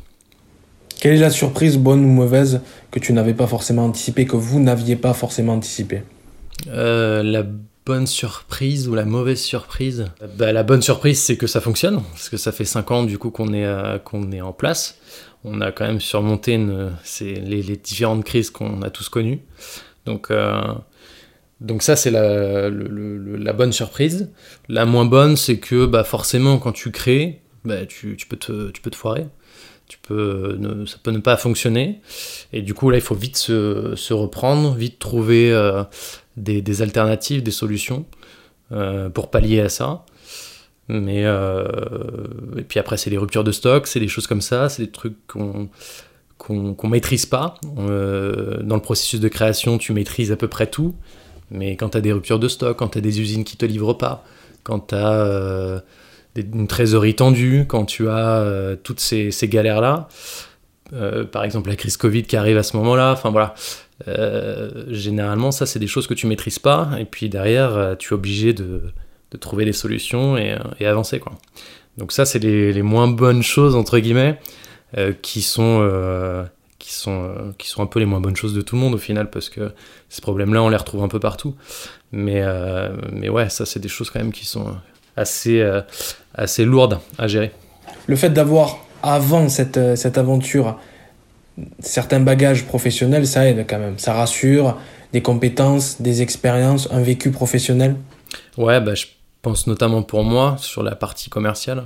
Quelle 1.00 1.14
est 1.14 1.18
la 1.18 1.30
surprise, 1.30 1.76
bonne 1.76 2.04
ou 2.04 2.09
mauvaise, 2.09 2.61
que 2.90 2.99
tu 2.99 3.12
n'avais 3.12 3.35
pas 3.35 3.47
forcément 3.47 3.85
anticipée, 3.85 4.25
que 4.25 4.37
vous 4.37 4.61
n'aviez 4.61 4.97
pas 4.97 5.12
forcément 5.12 5.54
anticipée 5.54 6.02
euh, 6.68 7.23
La 7.23 7.44
bonne 7.85 8.06
surprise 8.06 8.88
ou 8.88 8.94
la 8.94 9.04
mauvaise 9.04 9.40
surprise? 9.40 10.06
Bah, 10.38 10.52
La 10.52 10.62
bonne 10.62 10.83
surprise, 10.83 11.21
c'est 11.21 11.37
que 11.37 11.47
ça 11.47 11.61
fonctionne, 11.61 12.00
parce 12.12 12.28
que 12.28 12.37
ça 12.37 12.52
fait 12.52 12.64
5 12.64 12.90
ans 12.90 13.02
du 13.02 13.18
coup 13.18 13.30
qu'on 13.30 13.52
est, 13.52 13.66
euh, 13.66 13.99
qu'on 13.99 14.33
est 14.33 14.40
en 14.40 14.52
place. 14.52 14.99
On 15.44 15.60
a 15.60 15.72
quand 15.72 15.86
même 15.86 16.00
surmonté 16.00 16.58
les, 16.58 17.76
différentes 17.76 18.24
crises 18.24 18.50
qu'on 18.50 18.82
a 18.82 18.90
tous 18.90 19.08
connues. 19.08 19.40
Donc, 20.06 20.30
euh, 20.30 20.74
donc 21.60 21.82
ça, 21.82 21.96
c'est 21.96 22.10
la, 22.10 23.52
bonne 23.52 23.72
surprise. 23.72 24.30
La 24.68 24.86
moins 24.86 25.04
bonne, 25.04 25.36
c'est 25.36 25.58
que 25.58 25.86
bah, 25.86 26.02
forcément, 26.02 26.58
quand 26.58 26.72
tu 26.72 26.90
crées, 26.90 27.42
bah, 27.64 27.84
tu, 27.86 28.16
peux 28.28 28.36
te, 28.36 28.96
foirer 28.96 29.26
ça 29.90 30.96
peut 31.02 31.10
ne 31.10 31.18
pas 31.18 31.36
fonctionner. 31.36 32.00
Et 32.52 32.62
du 32.62 32.74
coup, 32.74 32.90
là, 32.90 32.96
il 32.96 33.02
faut 33.02 33.14
vite 33.14 33.36
se, 33.36 34.12
reprendre, 34.12 34.74
vite 34.74 34.98
trouver 34.98 35.52
euh, 35.52 35.84
des, 36.36 36.62
des, 36.62 36.82
alternatives, 36.82 37.42
des 37.42 37.50
solutions 37.50 38.06
euh, 38.72 39.08
pour 39.08 39.30
pallier 39.30 39.60
à 39.60 39.68
ça. 39.68 40.04
Mais 40.88 41.24
euh, 41.24 41.66
et 42.58 42.62
puis 42.62 42.78
après, 42.78 42.96
c'est 42.96 43.10
les 43.10 43.18
ruptures 43.18 43.44
de 43.44 43.52
stock, 43.52 43.86
c'est 43.86 44.00
des 44.00 44.08
choses 44.08 44.26
comme 44.26 44.42
ça, 44.42 44.68
c'est 44.68 44.84
des 44.84 44.90
trucs 44.90 45.16
qu'on 45.26 45.68
qu'on 46.36 46.88
maîtrise 46.88 47.24
pas. 47.24 47.54
dans 47.74 48.76
le 48.76 48.82
processus 48.82 49.20
de 49.20 49.28
création, 49.28 49.78
tu 49.78 49.92
maîtrises 49.94 50.30
à 50.30 50.36
peu 50.36 50.48
près 50.48 50.66
tout. 50.66 50.94
Mais 51.50 51.76
quand 51.76 51.90
tu 51.90 51.98
as 51.98 52.00
des 52.02 52.12
ruptures 52.12 52.38
de 52.38 52.48
stock, 52.48 52.76
quand 52.76 52.88
tu 52.88 52.98
as 52.98 53.00
des 53.00 53.20
usines 53.20 53.44
qui 53.44 53.56
te 53.56 53.64
livrent 53.64 53.94
pas, 53.94 54.24
quand 54.62 54.88
tu 54.88 54.94
as 54.94 55.82
une 56.36 56.66
trésorerie 56.66 57.14
tendue, 57.14 57.64
quand 57.68 57.84
tu 57.84 58.08
as 58.08 58.38
euh, 58.40 58.76
toutes 58.82 59.00
ces, 59.00 59.30
galères-là, 59.42 60.08
euh, 60.92 61.24
par 61.24 61.44
exemple 61.44 61.70
la 61.70 61.76
crise 61.76 61.96
Covid 61.96 62.24
qui 62.24 62.36
arrive 62.36 62.58
à 62.58 62.62
ce 62.62 62.76
moment-là, 62.76 63.12
enfin 63.12 63.30
voilà, 63.30 63.54
euh, 64.08 64.84
généralement 64.88 65.50
ça 65.50 65.66
c'est 65.66 65.78
des 65.78 65.86
choses 65.86 66.06
que 66.06 66.14
tu 66.14 66.26
maîtrises 66.26 66.58
pas, 66.58 66.90
et 66.98 67.04
puis 67.04 67.28
derrière 67.28 67.96
tu 67.98 68.10
es 68.10 68.14
obligé 68.14 68.52
de, 68.52 68.82
trouver 69.36 69.64
des 69.64 69.72
solutions 69.72 70.36
et, 70.36 70.56
avancer 70.84 71.18
quoi. 71.18 71.32
Donc 71.98 72.12
ça 72.12 72.24
c'est 72.24 72.38
les, 72.38 72.82
moins 72.82 73.08
bonnes 73.08 73.42
choses 73.42 73.74
entre 73.74 73.98
guillemets 73.98 74.38
qui 75.22 75.42
sont 75.42 76.46
qui 76.78 76.92
sont 76.92 77.54
qui 77.58 77.68
sont 77.68 77.82
un 77.82 77.86
peu 77.86 78.00
les 78.00 78.06
moins 78.06 78.20
bonnes 78.20 78.36
choses 78.36 78.54
de 78.54 78.62
tout 78.62 78.76
le 78.76 78.80
monde 78.80 78.94
au 78.94 78.98
final 78.98 79.30
parce 79.30 79.48
que 79.48 79.72
ces 80.08 80.20
problèmes-là 80.20 80.62
on 80.62 80.68
les 80.68 80.76
retrouve 80.76 81.02
un 81.02 81.08
peu 81.08 81.20
partout. 81.20 81.54
Mais 82.12 82.42
mais 83.12 83.28
ouais 83.28 83.48
ça 83.48 83.66
c'est 83.66 83.80
des 83.80 83.88
choses 83.88 84.10
quand 84.10 84.20
même 84.20 84.32
qui 84.32 84.46
sont 84.46 84.74
assez, 85.16 85.60
euh, 85.60 85.80
assez 86.34 86.64
lourde 86.64 87.00
à 87.18 87.26
gérer. 87.26 87.52
Le 88.06 88.16
fait 88.16 88.30
d'avoir 88.30 88.78
avant 89.02 89.48
cette, 89.48 89.76
euh, 89.76 89.96
cette 89.96 90.18
aventure 90.18 90.78
certains 91.78 92.18
bagages 92.18 92.64
professionnels, 92.64 93.28
ça 93.28 93.46
aide 93.46 93.64
quand 93.68 93.78
même. 93.78 93.98
Ça 93.98 94.12
rassure, 94.12 94.76
des 95.12 95.22
compétences, 95.22 96.02
des 96.02 96.20
expériences, 96.20 96.88
un 96.90 97.00
vécu 97.00 97.30
professionnel. 97.30 97.94
Ouais, 98.56 98.80
bah, 98.80 98.96
je 98.96 99.06
pense 99.44 99.68
notamment 99.68 100.02
pour 100.02 100.24
moi 100.24 100.56
sur 100.58 100.82
la 100.82 100.96
partie 100.96 101.30
commerciale. 101.30 101.84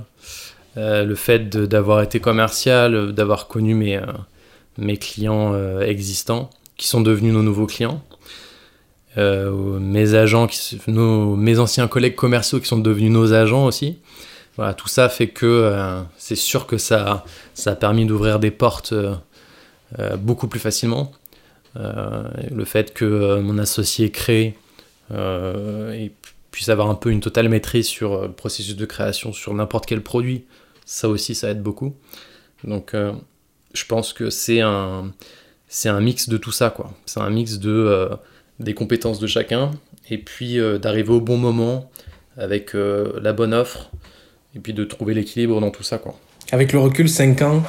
Euh, 0.77 1.03
le 1.03 1.15
fait 1.15 1.49
d'avoir 1.49 2.01
été 2.01 2.19
commercial, 2.19 3.11
d'avoir 3.11 3.47
connu 3.47 3.75
mes, 3.75 4.01
mes 4.77 4.97
clients 4.97 5.53
existants, 5.81 6.49
qui 6.77 6.87
sont 6.87 7.01
devenus 7.01 7.33
nos 7.33 7.43
nouveaux 7.43 7.67
clients, 7.67 8.01
euh, 9.17 9.79
mes 9.79 10.13
agents, 10.13 10.47
nos, 10.87 11.35
mes 11.35 11.59
anciens 11.59 11.87
collègues 11.87 12.15
commerciaux 12.15 12.59
qui 12.59 12.67
sont 12.67 12.77
devenus 12.79 13.11
nos 13.11 13.33
agents 13.33 13.65
aussi. 13.65 13.97
Voilà, 14.55 14.73
tout 14.73 14.87
ça 14.87 15.09
fait 15.09 15.27
que 15.27 15.45
euh, 15.45 16.01
c'est 16.17 16.35
sûr 16.35 16.67
que 16.67 16.77
ça, 16.77 17.25
ça 17.53 17.71
a 17.71 17.75
permis 17.75 18.05
d'ouvrir 18.05 18.39
des 18.39 18.51
portes 18.51 18.93
euh, 18.93 19.15
beaucoup 20.17 20.47
plus 20.47 20.59
facilement. 20.59 21.11
le 21.75 22.65
fait 22.65 22.93
que 22.93 23.39
mon 23.39 23.57
associé 23.57 24.09
crée 24.11 24.55
et 25.11 26.11
puisse 26.51 26.69
avoir 26.69 26.89
un 26.89 26.95
peu 26.95 27.11
une 27.11 27.19
totale 27.19 27.49
maîtrise 27.49 27.87
sur 27.87 28.23
le 28.23 28.31
processus 28.31 28.75
de 28.75 28.85
création 28.85 29.33
sur 29.33 29.53
n'importe 29.53 29.85
quel 29.85 30.01
produit, 30.01 30.45
ça 30.85 31.09
aussi 31.09 31.35
ça 31.35 31.49
aide 31.49 31.61
beaucoup. 31.61 31.93
Donc 32.63 32.95
je 33.73 33.85
pense 33.85 34.13
que 34.13 34.29
c'est 34.29 34.61
un, 34.61 35.11
c'est 35.67 35.89
un 35.89 36.01
mix 36.01 36.27
de 36.27 36.37
tout 36.37 36.51
ça 36.51 36.69
quoi. 36.69 36.91
C'est 37.05 37.19
un 37.19 37.29
mix 37.29 37.59
de 37.59 38.09
des 38.59 38.73
compétences 38.73 39.19
de 39.19 39.27
chacun, 39.27 39.71
et 40.09 40.17
puis 40.17 40.59
euh, 40.59 40.77
d'arriver 40.77 41.13
au 41.13 41.21
bon 41.21 41.37
moment 41.37 41.89
avec 42.37 42.75
euh, 42.75 43.13
la 43.21 43.33
bonne 43.33 43.53
offre, 43.53 43.89
et 44.55 44.59
puis 44.59 44.73
de 44.73 44.83
trouver 44.83 45.13
l'équilibre 45.13 45.59
dans 45.61 45.71
tout 45.71 45.83
ça. 45.83 45.97
Quoi. 45.97 46.15
Avec 46.51 46.73
le 46.73 46.79
recul, 46.79 47.09
5 47.09 47.41
ans, 47.41 47.63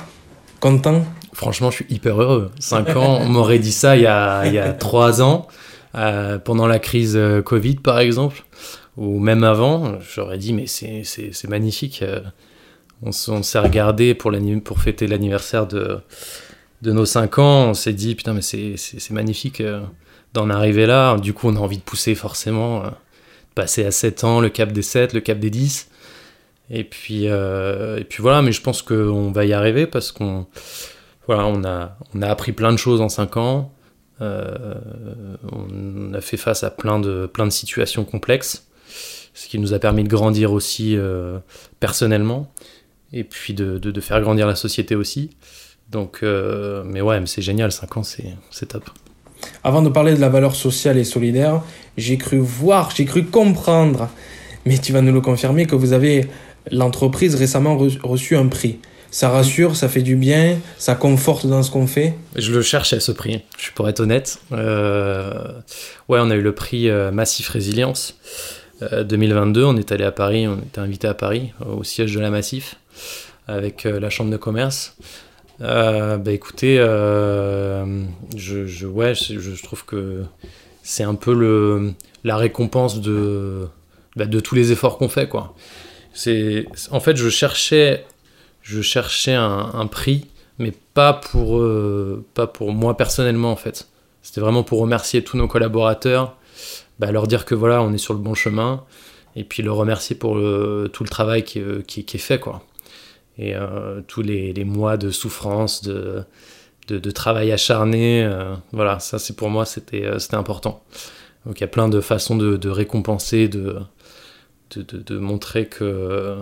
content? 0.59 1.05
Franchement, 1.33 1.71
je 1.71 1.77
suis 1.77 1.87
hyper 1.91 2.21
heureux. 2.21 2.51
5 2.59 2.97
ans, 2.97 3.19
on 3.21 3.29
m'aurait 3.29 3.59
dit 3.59 3.73
ça 3.73 3.97
il 3.97 4.03
y 4.03 4.07
a, 4.07 4.47
il 4.47 4.55
y 4.55 4.59
a 4.59 4.73
3 4.73 5.23
ans, 5.23 5.47
euh, 5.95 6.39
pendant 6.39 6.67
la 6.67 6.79
crise 6.79 7.19
Covid 7.45 7.77
par 7.77 7.99
exemple, 7.99 8.45
ou 8.97 9.19
même 9.19 9.45
avant, 9.45 9.99
j'aurais 10.01 10.39
dit 10.39 10.53
mais 10.53 10.67
c'est, 10.67 11.05
magnifique. 11.49 12.05
On, 13.03 13.13
s'est 13.13 13.59
regardé 13.59 14.15
pour, 14.15 14.33
fêter 14.79 15.07
l'anniversaire 15.07 15.67
de, 15.67 15.99
de 16.83 16.93
nos 16.93 17.07
5 17.07 17.39
ans, 17.39 17.71
on 17.71 17.75
s'est 17.75 17.93
dit 17.93 18.15
putain 18.15 18.35
mais 18.35 18.43
c'est, 18.43 19.11
magnifique 19.11 19.63
d'en 20.35 20.51
arriver 20.51 20.87
là. 20.87 21.17
Du 21.19 21.33
coup, 21.33 21.49
on 21.49 21.57
a 21.57 21.59
envie 21.59 21.79
de 21.79 21.83
pousser 21.83 22.15
forcément, 22.15 22.85
euh, 22.85 22.91
passer 23.55 23.85
à 23.85 23.91
7 23.91 24.25
ans, 24.25 24.41
le 24.41 24.49
cap 24.49 24.73
des 24.73 24.83
7, 24.83 25.13
le 25.13 25.21
cap 25.21 25.39
des 25.39 25.51
10. 25.51 25.89
Et 26.71 26.85
puis, 26.85 27.29
euh, 27.29 27.99
et 27.99 28.05
puis 28.05 28.23
voilà, 28.23 28.43
mais 28.43 28.53
je 28.53 28.63
pense 28.63 28.83
qu'on 28.83 29.33
va 29.33 29.45
y 29.45 29.53
arriver 29.53 29.87
parce 29.87 30.13
qu'on 30.13 30.47
voilà, 31.27 31.47
on 31.47 31.65
a, 31.65 31.97
on 32.15 32.23
a 32.23 32.29
appris 32.29 32.53
plein 32.53 32.73
de 32.73 32.77
choses 32.77 33.01
en 33.01 33.09
5 33.09 33.37
ans. 33.37 33.73
Euh, 34.21 34.75
on 35.51 36.13
a 36.15 36.21
fait 36.21 36.37
face 36.37 36.63
à 36.65 36.71
plein 36.71 36.99
de, 36.99 37.27
plein 37.27 37.47
de 37.47 37.53
situations 37.53 38.05
complexes, 38.05 38.67
ce 39.35 39.49
qui 39.49 39.59
nous 39.59 39.73
a 39.73 39.79
permis 39.79 40.05
de 40.05 40.09
grandir 40.09 40.53
aussi 40.53 40.97
personnellement 41.79 42.53
et 43.13 43.25
puis 43.25 43.55
de, 43.55 43.79
de, 43.79 44.01
faire 44.01 44.21
grandir 44.21 44.47
la 44.47 44.57
société 44.57 44.95
aussi. 44.95 45.31
Donc, 45.91 46.23
mais 46.23 47.01
ouais, 47.01 47.21
c'est 47.27 47.43
génial, 47.43 47.73
5 47.73 47.97
ans, 47.97 48.03
c'est 48.03 48.67
top. 48.67 48.91
Avant 49.63 49.83
de 49.83 49.89
parler 49.89 50.15
de 50.15 50.21
la 50.21 50.29
valeur 50.29 50.55
sociale 50.55 50.99
et 50.99 51.05
solidaire, 51.05 51.63
j'ai 51.97 52.19
cru 52.19 52.39
voir, 52.39 52.91
j'ai 52.95 53.05
cru 53.05 53.25
comprendre, 53.25 54.09
mais 54.67 54.79
tu 54.79 54.93
vas 54.93 55.01
nous 55.01 55.13
le 55.13 55.21
confirmer, 55.21 55.67
que 55.67 55.75
vous 55.75 55.93
avez, 55.93 56.27
l'entreprise 56.71 57.35
récemment 57.35 57.77
reçu 58.03 58.37
un 58.37 58.47
prix. 58.47 58.79
Ça 59.11 59.29
rassure, 59.29 59.77
ça 59.77 59.89
fait 59.89 60.03
du 60.03 60.17
bien, 60.17 60.59
ça 60.79 60.95
conforte 60.95 61.47
dans 61.47 61.63
ce 61.63 61.71
qu'on 61.71 61.87
fait. 61.87 62.15
Je 62.37 62.53
le 62.53 62.63
cherche 62.63 62.93
à 62.93 63.01
ce 63.01 63.13
prix, 63.13 63.43
je 63.59 63.71
pourrais 63.73 63.91
être 63.91 64.01
honnête. 64.01 64.39
Euh, 64.53 65.53
ouais, 66.09 66.21
on 66.23 66.31
a 66.31 66.37
eu 66.37 66.43
le 66.43 66.55
prix 66.55 66.89
euh, 66.89 67.11
Massif 67.11 67.49
Résilience 67.49 68.17
2022. 68.81 69.63
Euh, 69.63 69.67
on 69.67 69.77
est 69.77 69.93
allé 69.93 70.05
à 70.05 70.13
Paris, 70.13 70.47
on 70.47 70.59
était 70.59 70.81
invité 70.81 71.09
à 71.09 71.15
Paris, 71.15 71.53
au 71.67 71.83
siège 71.83 72.15
de 72.15 72.21
la 72.21 72.31
Massif, 72.31 72.77
avec 73.49 73.85
la 73.85 74.11
Chambre 74.11 74.31
de 74.31 74.37
commerce. 74.37 74.97
Euh, 75.63 76.17
bah 76.17 76.33
écoutez, 76.33 76.79
euh, 76.79 78.05
je, 78.35 78.67
je, 78.67 78.87
ouais, 78.87 79.15
je, 79.15 79.63
trouve 79.63 79.85
que 79.85 80.25
c'est 80.83 81.03
un 81.03 81.15
peu 81.15 81.35
le, 81.35 81.93
la 82.25 82.37
récompense 82.37 83.01
de, 83.01 83.69
bah, 84.17 84.25
de 84.25 84.41
tous 84.41 84.55
les 84.55 84.73
efforts 84.73 84.97
qu'on 84.97 85.09
fait. 85.09 85.29
Quoi. 85.29 85.55
C'est, 86.15 86.67
en 86.91 87.01
fait, 87.01 87.17
je 87.17 87.29
cherchais, 87.29 88.05
je 88.71 88.83
cherchais 88.83 89.35
un, 89.35 89.87
prix, 89.87 90.27
mais 90.59 90.73
pas 90.95 91.13
pour, 91.13 91.59
euh, 91.59 92.25
pas 92.35 92.47
pour 92.47 92.73
moi 92.73 92.97
personnellement 92.97 93.53
en 93.53 93.57
fait. 93.57 93.89
C'était 94.23 94.41
vraiment 94.41 94.63
pour 94.63 94.81
remercier 94.81 95.25
tous 95.25 95.37
nos 95.37 95.49
collaborateurs, 95.49 96.37
bah, 96.99 97.11
leur 97.11 97.27
dire 97.27 97.45
que 97.45 97.55
voilà, 97.55 97.83
on 97.83 97.93
est 97.93 97.99
sur 97.99 98.15
le 98.15 98.21
bon 98.21 98.35
chemin, 98.35 98.85
et 99.37 99.45
puis 99.45 99.63
le 99.63 99.73
remercier 99.73 100.17
pour 100.17 100.35
tout 100.35 101.05
le 101.05 101.09
travail 101.09 101.45
qui, 101.45 101.63
qui, 101.87 102.05
qui 102.05 102.17
est 102.17 102.21
fait. 102.21 102.39
quoi 102.39 102.63
et 103.41 103.55
euh, 103.55 104.03
tous 104.07 104.21
les, 104.21 104.53
mois 104.65 104.99
de 104.99 105.11
souffrance, 105.11 105.83
de, 105.83 106.25
de, 106.89 107.11
travail 107.11 107.53
acharné, 107.53 108.23
euh, 108.23 108.55
voilà, 108.73 108.99
ça 108.99 109.19
c'est 109.19 109.35
pour 109.35 109.49
moi 109.49 109.65
c'était 109.65 110.05
euh, 110.05 110.19
important. 110.33 110.85
Donc 111.47 111.59
il 111.59 111.63
y 111.63 111.65
a 111.65 111.69
plein 111.69 111.89
de 111.89 112.03
façons 112.03 112.37
de, 112.37 112.69
récompenser, 112.69 113.49
de, 113.49 113.79
de, 114.77 115.19
montrer 115.19 115.67
que 115.67 116.37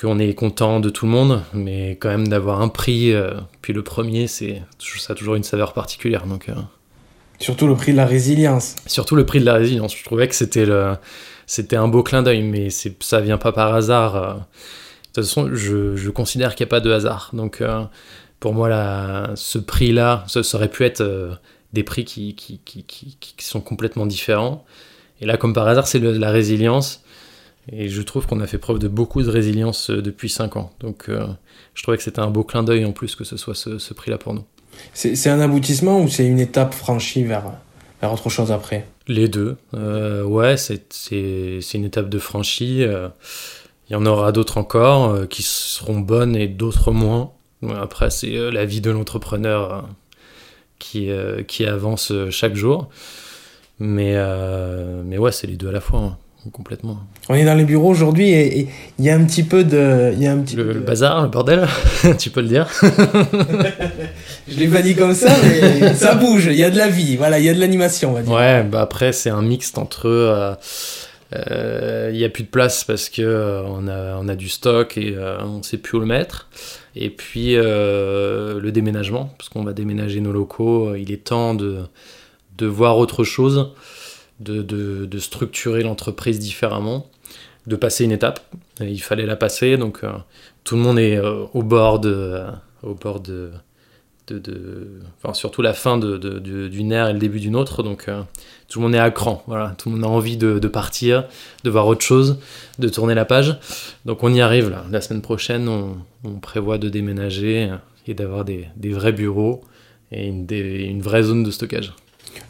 qu'on 0.00 0.18
est 0.18 0.34
content 0.34 0.80
de 0.80 0.90
tout 0.90 1.06
le 1.06 1.12
monde, 1.12 1.42
mais 1.52 1.92
quand 1.92 2.08
même 2.08 2.28
d'avoir 2.28 2.60
un 2.60 2.68
prix. 2.68 3.14
puis 3.62 3.72
le 3.72 3.82
premier, 3.82 4.26
c'est 4.26 4.62
ça 4.78 5.12
a 5.12 5.16
toujours 5.16 5.34
une 5.34 5.44
saveur 5.44 5.72
particulière. 5.72 6.26
Donc 6.26 6.50
Surtout 7.38 7.66
le 7.66 7.74
prix 7.74 7.92
de 7.92 7.96
la 7.96 8.06
résilience. 8.06 8.76
Surtout 8.86 9.16
le 9.16 9.24
prix 9.24 9.40
de 9.40 9.46
la 9.46 9.54
résilience. 9.54 9.96
Je 9.96 10.04
trouvais 10.04 10.28
que 10.28 10.34
c'était 10.34 10.66
le, 10.66 10.96
c'était 11.46 11.76
un 11.76 11.88
beau 11.88 12.02
clin 12.02 12.22
d'œil, 12.22 12.42
mais 12.42 12.68
ça 12.70 13.20
vient 13.20 13.38
pas 13.38 13.52
par 13.52 13.74
hasard. 13.74 14.34
De 14.34 14.40
toute 15.14 15.24
façon, 15.24 15.48
je, 15.54 15.96
je 15.96 16.10
considère 16.10 16.54
qu'il 16.54 16.64
n'y 16.64 16.68
a 16.68 16.70
pas 16.70 16.80
de 16.80 16.92
hasard. 16.92 17.30
Donc, 17.32 17.62
pour 18.40 18.54
moi, 18.54 18.68
là, 18.68 19.30
ce 19.36 19.58
prix-là, 19.58 20.24
ça, 20.26 20.40
aurait 20.54 20.68
pu 20.68 20.84
être 20.84 21.38
des 21.72 21.82
prix 21.82 22.04
qui, 22.04 22.34
qui, 22.34 22.58
qui, 22.64 22.84
qui, 22.84 23.44
sont 23.44 23.60
complètement 23.60 24.06
différents. 24.06 24.64
Et 25.20 25.26
là, 25.26 25.36
comme 25.36 25.52
par 25.52 25.68
hasard, 25.68 25.86
c'est 25.86 25.98
la 25.98 26.30
résilience. 26.30 27.02
Et 27.72 27.88
je 27.88 28.02
trouve 28.02 28.26
qu'on 28.26 28.40
a 28.40 28.46
fait 28.46 28.58
preuve 28.58 28.78
de 28.78 28.88
beaucoup 28.88 29.22
de 29.22 29.30
résilience 29.30 29.90
euh, 29.90 30.02
depuis 30.02 30.28
5 30.28 30.56
ans. 30.56 30.72
Donc 30.80 31.08
euh, 31.08 31.26
je 31.74 31.82
trouvais 31.82 31.96
que 31.96 32.02
c'était 32.02 32.20
un 32.20 32.30
beau 32.30 32.42
clin 32.42 32.62
d'œil 32.62 32.84
en 32.84 32.92
plus 32.92 33.14
que 33.14 33.24
ce 33.24 33.36
soit 33.36 33.54
ce, 33.54 33.94
prix-là 33.94 34.18
pour 34.18 34.34
nous. 34.34 34.44
C'est 34.94 35.28
un 35.28 35.40
aboutissement 35.40 36.00
ou 36.00 36.08
c'est 36.08 36.26
une 36.26 36.40
étape 36.40 36.74
franchie 36.74 37.22
vers, 37.22 37.52
vers 38.00 38.12
autre 38.12 38.28
chose 38.28 38.50
après? 38.50 38.86
Les 39.08 39.28
deux. 39.28 39.56
Euh, 39.74 40.24
ouais, 40.24 40.56
c'est 40.56 41.74
une 41.74 41.84
étape 41.84 42.08
de 42.08 42.18
franchie. 42.18 42.82
Il 42.82 43.92
y 43.92 43.96
en 43.96 44.06
aura 44.06 44.32
d'autres 44.32 44.58
encore 44.58 45.28
qui 45.28 45.42
seront 45.42 45.98
bonnes 45.98 46.36
et 46.36 46.46
d'autres 46.46 46.92
moins. 46.92 47.32
Après, 47.76 48.10
c'est 48.10 48.50
la 48.50 48.64
vie 48.64 48.80
de 48.80 48.90
l'entrepreneur 48.90 49.88
qui, 50.78 51.10
qui 51.48 51.66
avance 51.66 52.12
chaque 52.30 52.54
jour. 52.54 52.88
Mais, 53.80 54.14
mais 55.04 55.18
ouais, 55.18 55.32
c'est 55.32 55.48
les 55.48 55.56
deux 55.56 55.68
à 55.68 55.72
la 55.72 55.80
fois. 55.80 56.00
Hein 56.00 56.18
complètement. 56.52 56.98
On 57.28 57.34
est 57.34 57.44
dans 57.44 57.54
les 57.54 57.64
bureaux 57.64 57.90
aujourd'hui 57.90 58.30
et 58.30 58.68
il 58.98 59.04
y 59.04 59.10
a 59.10 59.14
un 59.14 59.24
petit 59.24 59.42
peu 59.42 59.62
de. 59.62 60.14
Y 60.16 60.26
a 60.26 60.32
un 60.32 60.38
petit 60.38 60.56
le, 60.56 60.74
bazar, 60.74 61.22
le 61.22 61.28
bordel, 61.28 61.66
tu 62.18 62.30
peux 62.30 62.40
le 62.40 62.48
dire. 62.48 62.68
Je 64.48 64.58
l'ai 64.58 64.68
pas 64.68 64.82
dit 64.82 64.94
comme 64.94 65.14
ça, 65.14 65.30
mais 65.42 65.94
ça 65.94 66.14
bouge, 66.14 66.46
il 66.46 66.56
y 66.56 66.64
a 66.64 66.70
de 66.70 66.78
la 66.78 66.88
vie, 66.88 67.16
voilà, 67.16 67.38
il 67.38 67.44
y 67.44 67.48
a 67.48 67.54
de 67.54 67.60
l'animation, 67.60 68.10
on 68.10 68.14
va 68.14 68.22
dire. 68.22 68.32
Ouais, 68.32 68.62
bah 68.62 68.80
après, 68.80 69.12
c'est 69.12 69.30
un 69.30 69.42
mixte 69.42 69.78
entre. 69.78 70.06
Euh, 70.06 70.54
euh, 71.36 72.10
il 72.12 72.18
n'y 72.18 72.24
a 72.24 72.28
plus 72.28 72.42
de 72.42 72.48
place 72.48 72.82
parce 72.82 73.08
que 73.08 73.22
euh, 73.22 73.62
on, 73.62 73.86
a, 73.86 74.16
on 74.16 74.26
a 74.26 74.34
du 74.34 74.48
stock 74.48 74.98
et 74.98 75.16
on 75.44 75.58
ne 75.58 75.62
sait 75.62 75.76
plus 75.76 75.98
où 75.98 76.00
le 76.00 76.06
mettre. 76.06 76.48
Et 76.96 77.10
puis 77.10 77.54
le 77.54 78.70
déménagement, 78.70 79.32
parce 79.38 79.48
qu'on 79.48 79.62
va 79.62 79.72
déménager 79.72 80.20
nos 80.20 80.32
locaux, 80.32 80.94
il 80.96 81.12
est 81.12 81.24
temps 81.24 81.54
de, 81.54 81.78
de 82.56 82.66
voir 82.66 82.98
autre 82.98 83.24
chose 83.24 83.72
de, 84.40 85.18
structurer 85.18 85.82
l'entreprise 85.82 86.38
différemment, 86.38 87.06
de 87.66 87.76
passer 87.76 88.04
une 88.04 88.12
étape. 88.12 88.40
il 88.80 89.02
fallait 89.02 89.26
la 89.26 89.36
passer, 89.36 89.76
donc 89.76 90.00
euh, 90.02 90.12
tout 90.64 90.76
le 90.76 90.82
monde 90.82 90.98
est 90.98 91.18
euh, 91.18 91.44
au 91.52 91.62
bord 91.62 91.98
de, 92.00 92.12
euh, 92.12 92.50
au 92.82 92.94
bord 92.94 93.20
de, 93.20 93.50
enfin, 95.22 95.34
surtout 95.34 95.60
la 95.60 95.74
fin 95.74 95.98
d'une 95.98 96.92
ère 96.92 97.08
et 97.08 97.12
le 97.12 97.18
début 97.18 97.40
d'une 97.40 97.56
autre, 97.56 97.82
donc 97.82 98.08
tout 98.68 98.78
le 98.78 98.84
monde 98.84 98.94
est 98.94 99.00
à 99.00 99.10
cran. 99.10 99.42
Voilà, 99.48 99.74
tout 99.76 99.90
le 99.90 99.96
monde 99.96 100.04
a 100.04 100.08
envie 100.08 100.36
de, 100.36 100.58
partir, 100.68 101.24
de 101.64 101.70
voir 101.70 101.88
autre 101.88 102.02
chose, 102.02 102.38
de 102.78 102.88
tourner 102.88 103.14
la 103.14 103.24
page. 103.24 103.58
Donc 104.04 104.22
on 104.22 104.32
y 104.32 104.40
arrive 104.40 104.70
là. 104.70 104.84
La 104.92 105.00
semaine 105.00 105.20
prochaine, 105.20 105.68
on, 105.68 105.96
prévoit 106.40 106.78
de 106.78 106.88
déménager 106.88 107.72
et 108.06 108.14
d'avoir 108.14 108.44
des, 108.44 108.68
vrais 108.84 109.12
bureaux 109.12 109.64
et 110.12 110.28
une 110.28 111.02
vraie 111.02 111.24
zone 111.24 111.42
de 111.42 111.50
stockage. 111.50 111.92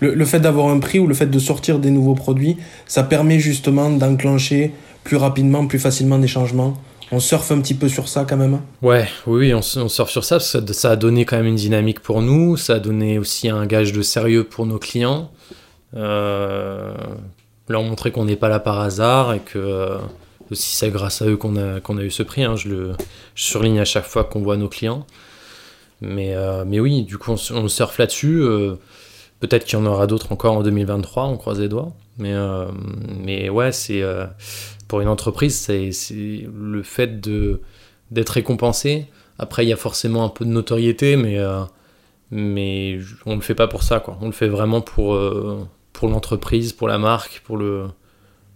Le, 0.01 0.25
fait 0.25 0.41
d'avoir 0.41 0.69
un 0.69 0.79
prix 0.79 0.99
ou 0.99 1.07
le 1.07 1.15
fait 1.15 1.27
de 1.27 1.39
sortir 1.39 1.79
des 1.79 1.91
nouveaux 1.91 2.15
produits, 2.15 2.57
ça 2.87 3.03
permet 3.03 3.39
justement 3.39 3.91
d'enclencher 3.91 4.73
plus 5.05 5.17
rapidement, 5.17 5.67
plus 5.67 5.79
facilement 5.79 6.19
des 6.19 6.29
changements. 6.29 6.75
On 7.13 7.21
surfe 7.21 7.51
un 7.51 7.61
petit 7.61 7.75
peu 7.75 7.89
sur 7.89 8.09
ça 8.09 8.25
quand 8.25 8.37
même 8.37 8.61
Ouais, 8.83 9.09
oui, 9.27 9.53
on, 9.53 9.59
on 9.59 9.89
surfe 9.89 10.11
sur 10.11 10.25
ça, 10.25 10.41
ça, 10.41 10.61
ça 10.73 10.91
a 10.93 10.97
donné 10.97 11.25
quand 11.25 11.37
même 11.37 11.47
une 11.47 11.57
dynamique 11.57 12.01
pour 12.01 12.23
nous, 12.23 12.57
ça 12.57 12.75
a 12.75 12.79
donné 12.79 13.19
aussi 13.19 13.49
un 13.49 13.67
gage 13.67 13.93
de 13.93 14.01
sérieux 14.01 14.45
pour 14.45 14.65
nos 14.65 14.79
clients. 14.79 15.31
Euh, 15.97 16.95
leur 17.69 17.83
montrer 17.83 18.13
qu'on 18.13 18.25
n'est 18.25 18.37
pas 18.37 18.49
là 18.49 18.61
par 18.61 18.81
hasard 18.81 19.35
et 19.35 19.41
que 19.41 19.59
euh, 19.59 19.99
aussi 20.51 20.77
c'est 20.77 20.91
grâce 20.91 21.21
à 21.21 21.27
eux 21.27 21.37
qu'on 21.37 21.57
a, 21.57 21.81
a 21.81 22.03
eu 22.03 22.11
ce 22.11 22.23
prix. 22.23 22.45
Hein. 22.45 22.55
je 22.57 22.69
le 22.69 22.93
je 23.35 23.45
surligne 23.45 23.81
à 23.81 23.85
chaque 23.85 24.07
fois 24.07 24.25
qu'on 24.25 24.41
voit 24.41 24.57
nos 24.57 24.69
clients. 24.69 25.05
Mais, 26.01 26.35
euh, 26.35 26.65
mais 26.67 26.81
oui, 26.81 27.03
du 27.03 27.19
coup, 27.19 27.33
on, 27.33 27.55
on 27.55 27.69
surfe 27.69 27.99
là-dessus. 27.99 28.43
Euh, 29.43 29.47
Peut-être 29.47 29.65
qu'il 29.65 29.79
y 29.79 29.83
en 29.83 29.87
aura 29.87 30.07
d'autres 30.07 30.33
encore 30.33 30.57
en 30.57 30.63
2023, 30.63 31.25
on 31.25 31.37
croise 31.37 31.61
les 31.61 31.69
doigts. 31.69 31.93
Mais, 32.19 32.33
euh, 32.35 32.67
mais 33.25 33.49
ouais, 33.49 33.73
c'est 33.73 34.03
euh, 34.03 34.27
pour 34.89 35.01
une 35.01 35.09
entreprise, 35.09 35.57
c'est 35.57 35.91
le 36.55 36.83
fait 36.83 37.21
de 37.21 37.61
d'être 38.11 38.31
récompensé. 38.31 39.07
Après, 39.39 39.65
il 39.65 39.69
y 39.69 39.73
a 39.73 39.77
forcément 39.77 40.25
un 40.25 40.29
peu 40.29 40.45
de 40.45 40.51
notoriété, 40.51 41.17
mais, 41.17 41.39
euh, 41.39 41.63
mais 42.31 42.99
on 43.25 43.31
ne 43.31 43.37
le 43.37 43.41
fait 43.41 43.55
pas 43.55 43.69
pour 43.69 43.85
ça. 43.85 44.01
Quoi. 44.01 44.19
On 44.21 44.27
le 44.27 44.33
fait 44.33 44.49
vraiment 44.49 44.81
pour, 44.81 45.19
pour 45.93 46.09
l'entreprise, 46.09 46.73
pour 46.73 46.89
la 46.89 46.99
marque, 46.99 47.41
pour 47.45 47.57
le, 47.57 47.87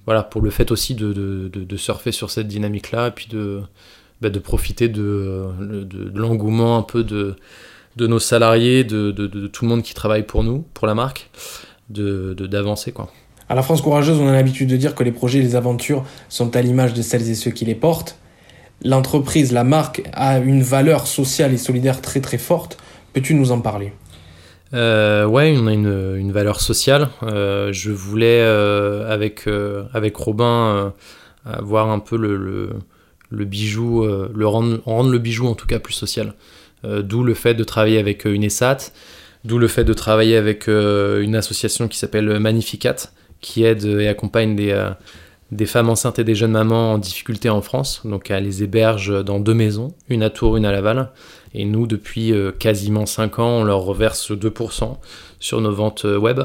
voilà, 0.06 0.24
pour 0.24 0.42
le 0.42 0.50
fait 0.50 0.72
aussi 0.72 0.94
de, 0.94 1.12
de, 1.12 1.48
de, 1.48 1.76
surfer 1.76 2.10
sur 2.12 2.30
cette 2.30 2.48
dynamique-là, 2.48 3.12
puis 3.12 3.28
de, 3.30 3.62
bah, 4.20 4.28
de 4.28 4.38
profiter 4.40 4.88
de, 4.88 5.46
de 5.60 6.18
l'engouement 6.18 6.76
un 6.76 6.82
peu 6.82 7.04
de 7.04 7.36
de 7.96 8.06
nos 8.06 8.18
salariés, 8.18 8.84
de, 8.84 9.12
tout 9.46 9.64
le 9.64 9.68
monde 9.68 9.82
qui 9.82 9.94
travaille 9.94 10.24
pour 10.24 10.44
nous, 10.44 10.64
pour 10.74 10.86
la 10.86 10.94
marque, 10.94 11.30
de 11.90 12.34
d'avancer 12.34 12.92
quoi. 12.92 13.10
À 13.48 13.54
la 13.54 13.62
France 13.62 13.82
courageuse, 13.82 14.18
on 14.18 14.26
a 14.26 14.32
l'habitude 14.32 14.70
de 14.70 14.76
dire 14.76 14.94
que 14.94 15.04
les 15.04 15.12
projets 15.12 15.38
et 15.38 15.42
les 15.42 15.54
aventures 15.54 16.04
sont 16.30 16.56
à 16.56 16.62
l'image 16.62 16.94
de 16.94 17.02
celles 17.02 17.28
et 17.28 17.34
ceux 17.34 17.50
qui 17.50 17.66
les 17.66 17.74
portent. 17.74 18.18
L'entreprise, 18.82 19.52
la 19.52 19.64
marque 19.64 20.02
a 20.14 20.38
une 20.38 20.62
valeur 20.62 21.06
sociale 21.06 21.52
et 21.52 21.58
solidaire 21.58 22.00
très 22.00 22.20
très 22.20 22.38
forte. 22.38 22.78
Peux-tu 23.12 23.34
nous 23.34 23.52
en 23.52 23.60
parler? 23.60 23.92
Euh, 24.72 25.24
ouais, 25.26 25.54
on 25.56 25.66
a 25.66 25.72
une, 25.72 26.32
valeur 26.32 26.60
sociale. 26.60 27.08
Euh, 27.22 27.72
je 27.72 27.92
voulais, 27.92 28.40
euh, 28.40 29.12
avec, 29.12 29.46
euh, 29.46 29.84
avec 29.92 30.16
Robin, 30.16 30.92
avoir 31.44 31.90
un 31.90 31.98
peu 31.98 32.16
le, 32.16 32.70
le, 33.30 33.44
bijou, 33.44 34.04
le 34.04 34.46
rendre, 34.46 34.80
rendre, 34.84 35.10
le 35.10 35.18
bijou 35.18 35.46
en 35.46 35.54
tout 35.54 35.66
cas 35.66 35.78
plus 35.78 35.94
social. 35.94 36.34
Euh, 36.84 37.02
d'où 37.02 37.22
le 37.22 37.34
fait 37.34 37.54
de 37.54 37.64
travailler 37.64 37.98
avec 37.98 38.26
euh, 38.26 38.32
une 38.32 38.44
ESAT, 38.44 38.92
d'où 39.44 39.58
le 39.58 39.68
fait 39.68 39.84
de 39.84 39.92
travailler 39.92 40.36
avec 40.36 40.68
euh, 40.68 41.22
une 41.22 41.34
association 41.34 41.88
qui 41.88 41.98
s'appelle 41.98 42.38
Magnificat, 42.38 42.96
qui 43.40 43.64
aide 43.64 43.84
et 43.84 44.08
accompagne 44.08 44.56
des, 44.56 45.66
femmes 45.66 45.90
enceintes 45.90 46.18
et 46.18 46.24
des 46.24 46.34
jeunes 46.34 46.52
mamans 46.52 46.94
en 46.94 46.98
difficulté 46.98 47.48
en 47.48 47.62
France. 47.62 48.02
Donc 48.04 48.30
elle 48.30 48.44
les 48.44 48.62
héberge 48.62 49.24
dans 49.24 49.40
deux 49.40 49.54
maisons, 49.54 49.94
une 50.08 50.22
à 50.22 50.30
Tours, 50.30 50.56
une 50.56 50.66
à 50.66 50.72
Laval. 50.72 51.10
Et 51.54 51.64
nous, 51.64 51.86
depuis 51.86 52.32
quasiment 52.58 53.06
5 53.06 53.38
ans, 53.38 53.60
on 53.60 53.64
leur 53.64 53.82
reverse 53.82 54.32
2% 54.32 54.96
sur 55.38 55.60
nos 55.60 55.72
ventes 55.72 56.04
web. 56.04 56.40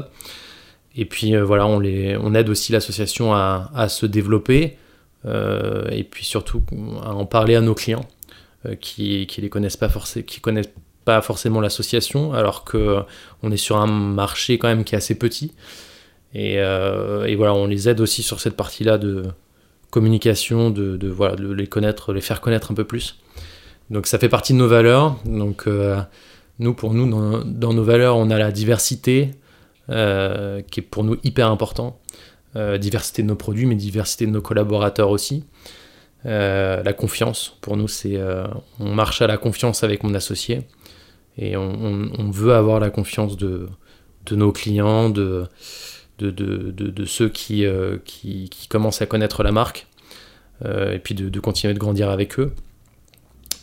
Et 0.94 1.04
puis 1.04 1.36
voilà, 1.36 1.66
on, 1.66 1.82
aide 1.82 2.48
aussi 2.48 2.70
l'association 2.70 3.34
à, 3.34 3.88
se 3.88 4.06
développer 4.06 4.76
et 5.24 6.04
puis 6.04 6.24
surtout 6.24 6.62
à 7.02 7.14
en 7.14 7.24
parler 7.24 7.56
à 7.56 7.62
nos 7.62 7.74
clients. 7.74 8.06
Euh, 8.66 8.74
qui 8.74 9.26
qui 9.26 9.40
les 9.40 9.48
connaissent 9.48 9.78
pas 9.78 9.88
forcément 9.88 10.26
qui 10.26 10.40
connaissent 10.42 10.72
pas 11.06 11.22
forcément 11.22 11.62
l'association 11.62 12.34
alors 12.34 12.62
que 12.62 12.76
euh, 12.76 13.00
on 13.42 13.50
est 13.50 13.56
sur 13.56 13.78
un 13.78 13.86
marché 13.86 14.58
quand 14.58 14.68
même 14.68 14.84
qui 14.84 14.94
est 14.94 14.98
assez 14.98 15.14
petit. 15.14 15.54
Et, 16.34 16.58
euh, 16.58 17.24
et 17.24 17.36
voilà 17.36 17.54
on 17.54 17.66
les 17.66 17.88
aide 17.88 18.00
aussi 18.02 18.22
sur 18.22 18.38
cette 18.38 18.56
partie 18.56 18.84
là 18.84 18.98
de 18.98 19.24
communication 19.88 20.68
de, 20.68 20.98
de, 20.98 21.08
voilà 21.08 21.36
de 21.36 21.50
les 21.50 21.66
connaître 21.66 22.12
les 22.12 22.20
faire 22.20 22.42
connaître 22.42 22.70
un 22.70 22.74
peu 22.74 22.84
plus. 22.84 23.18
Donc 23.88 24.06
ça 24.06 24.18
fait 24.18 24.28
partie 24.28 24.52
de 24.52 24.58
nos 24.58 24.68
valeurs. 24.68 25.16
Donc 25.24 25.66
nous 26.58 26.74
pour 26.74 26.92
nous 26.92 27.08
dans, 27.08 27.42
dans, 27.42 27.72
nos 27.72 27.82
valeurs 27.82 28.18
on 28.18 28.28
a 28.28 28.38
la 28.38 28.52
diversité 28.52 29.30
qui 29.88 29.94
est 29.94 30.86
pour 30.90 31.02
nous 31.02 31.16
hyper 31.24 31.50
important. 31.50 31.98
Diversité 32.54 33.22
de 33.22 33.28
nos 33.28 33.36
produits 33.36 33.64
mais 33.64 33.74
diversité 33.74 34.26
de 34.26 34.32
nos 34.32 34.42
collaborateurs 34.42 35.08
aussi 35.08 35.44
euh, 36.26 36.82
la 36.82 36.92
confiance, 36.92 37.56
pour 37.60 37.76
nous, 37.76 37.88
c'est 37.88 38.16
euh, 38.16 38.46
on 38.78 38.94
marche 38.94 39.22
à 39.22 39.26
la 39.26 39.36
confiance 39.36 39.84
avec 39.84 40.02
mon 40.02 40.14
associé 40.14 40.62
et 41.38 41.56
on, 41.56 42.30
veut 42.30 42.52
avoir 42.52 42.80
la 42.80 42.90
confiance 42.90 43.36
de, 43.36 43.68
nos 44.30 44.52
clients, 44.52 45.08
de, 45.08 45.46
ceux 47.06 47.32
euh, 47.52 47.98
qui, 48.04 48.50
commencent 48.68 49.00
à 49.00 49.06
connaître 49.06 49.42
la 49.42 49.52
marque 49.52 49.86
et 50.62 50.98
puis 50.98 51.14
de, 51.14 51.40
continuer 51.40 51.72
de 51.72 51.78
grandir 51.78 52.10
avec 52.10 52.38
eux. 52.38 52.52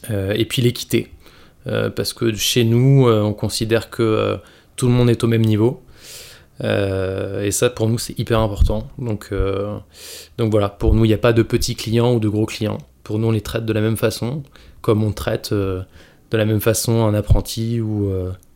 et 0.10 0.46
puis 0.46 0.64
l'équité, 0.64 1.12
parce 1.66 2.14
que 2.14 2.34
chez 2.34 2.64
nous, 2.64 3.08
on 3.08 3.34
considère 3.34 3.92
que 3.92 4.40
tout 4.76 4.88
le 4.88 4.94
monde 4.94 5.12
est 5.12 5.24
au 5.24 5.28
même 5.28 5.46
niveau. 5.46 5.84
Euh, 6.64 7.44
et 7.44 7.52
ça, 7.52 7.70
pour 7.70 7.88
nous, 7.88 7.98
c'est 7.98 8.18
hyper 8.20 8.40
important. 8.40 8.88
Donc, 8.98 9.30
euh, 9.32 9.78
donc 10.38 10.52
voilà, 10.52 10.70
pour 10.70 10.94
nous, 10.94 11.06
il 11.06 11.10
n'y 11.10 11.14
a 11.14 11.20
pas 11.20 11.34
de 11.34 11.44
petits 11.44 11.76
clients 11.76 12.14
ou 12.14 12.20
de 12.20 12.30
gros 12.30 12.46
clients. 12.46 12.80
Pour 13.04 13.20
nous, 13.20 13.28
on 13.28 13.32
les 13.32 13.42
traite 13.42 13.66
de 13.66 13.74
la 13.74 13.82
même 13.82 13.98
façon, 13.98 14.44
comme 14.82 15.04
on 15.04 15.12
traite 15.12 15.52
euh, 15.52 15.82
de 16.32 16.38
la 16.38 16.46
même 16.46 16.60
façon 16.60 17.06
un 17.06 17.14
apprenti 17.14 17.80
ou 17.80 18.12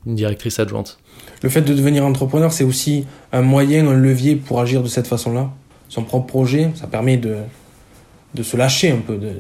une 0.06 0.16
directrice 0.16 0.60
adjointe. 0.60 1.00
Le 1.42 1.50
fait 1.50 1.62
de 1.62 1.74
devenir 1.74 2.06
entrepreneur, 2.06 2.52
c'est 2.52 2.66
aussi 2.66 3.06
un 3.32 3.42
moyen, 3.42 3.88
un 3.88 3.94
levier 3.94 4.36
pour 4.36 4.60
agir 4.60 4.84
de 4.84 4.90
cette 4.90 5.08
façon-là. 5.08 5.52
Son 5.88 6.04
propre 6.04 6.28
projet, 6.28 6.72
ça 6.76 6.88
permet 6.88 7.16
de, 7.16 7.38
de 8.34 8.44
se 8.44 8.58
lâcher 8.58 8.92
un 8.92 8.98
peu. 8.98 9.18
De... 9.18 9.32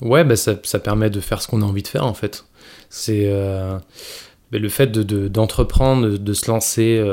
Ouais, 0.00 0.24
bah 0.24 0.36
ça, 0.36 0.54
ça, 0.62 0.78
permet 0.78 1.10
de 1.10 1.20
faire 1.20 1.42
ce 1.42 1.48
qu'on 1.48 1.60
a 1.60 1.64
envie 1.66 1.82
de 1.82 1.88
faire 1.88 2.06
en 2.06 2.14
fait. 2.14 2.46
C'est 2.88 3.30
le 3.30 4.68
fait 4.70 4.86
d'entreprendre, 4.86 6.08
de, 6.08 6.16
de, 6.16 6.32
se 6.32 6.50
lancer 6.50 7.04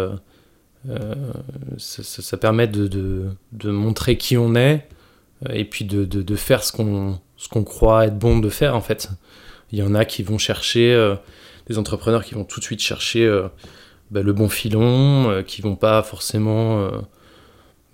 ça, 1.78 2.38
permet 2.38 2.68
de, 2.68 3.36
montrer 3.66 4.18
qui 4.18 4.38
on 4.38 4.56
est 4.56 4.88
et 5.50 5.66
puis 5.66 5.86
de, 5.86 6.36
faire 6.36 6.64
ce 6.64 6.72
qu'on 6.72 7.64
croit 7.64 8.06
être 8.06 8.18
bon 8.18 8.40
de 8.40 8.50
faire 8.50 8.76
en 8.76 8.82
fait. 8.82 9.10
Il 9.72 9.80
y 9.80 9.84
en 9.84 9.96
a 9.96 10.06
qui 10.06 10.24
vont 10.24 10.38
chercher, 10.38 11.16
des 11.68 11.78
entrepreneurs 11.78 12.24
qui 12.24 12.36
vont 12.36 12.44
tout 12.44 12.60
de 12.60 12.66
suite 12.66 12.82
chercher 12.82 13.28
bah, 14.12 14.22
le 14.22 14.34
bon 14.34 14.50
filon, 14.50 15.44
qui 15.48 15.62
vont 15.62 15.76
pas 15.76 16.04
forcément 16.04 16.90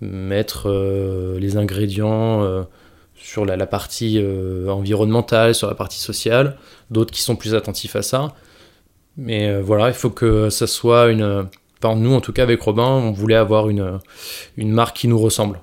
mettre 0.00 0.68
les 1.38 1.56
ingrédients 1.56 2.66
sur 3.22 3.44
la, 3.44 3.66
partie 3.66 4.18
euh, 4.18 4.68
environnementale, 4.68 5.54
sur 5.54 5.68
la 5.68 5.74
partie 5.74 6.00
sociale, 6.00 6.56
d'autres 6.90 7.12
qui 7.12 7.20
sont 7.20 7.36
plus 7.36 7.54
attentifs 7.54 7.96
à 7.96 8.02
ça. 8.02 8.34
Mais 9.16 9.48
euh, 9.48 9.60
voilà, 9.62 9.88
il 9.88 9.94
faut 9.94 10.10
que 10.10 10.50
ça 10.50 10.66
soit 10.66 11.10
une... 11.10 11.48
Enfin, 11.82 11.96
nous, 11.96 12.12
en 12.14 12.20
tout 12.20 12.32
cas, 12.32 12.42
avec 12.42 12.60
Robin, 12.60 12.86
on 12.86 13.12
voulait 13.12 13.36
avoir 13.36 13.68
une, 13.68 13.98
une 14.56 14.70
marque 14.70 14.96
qui 14.96 15.08
nous 15.08 15.18
ressemble. 15.18 15.60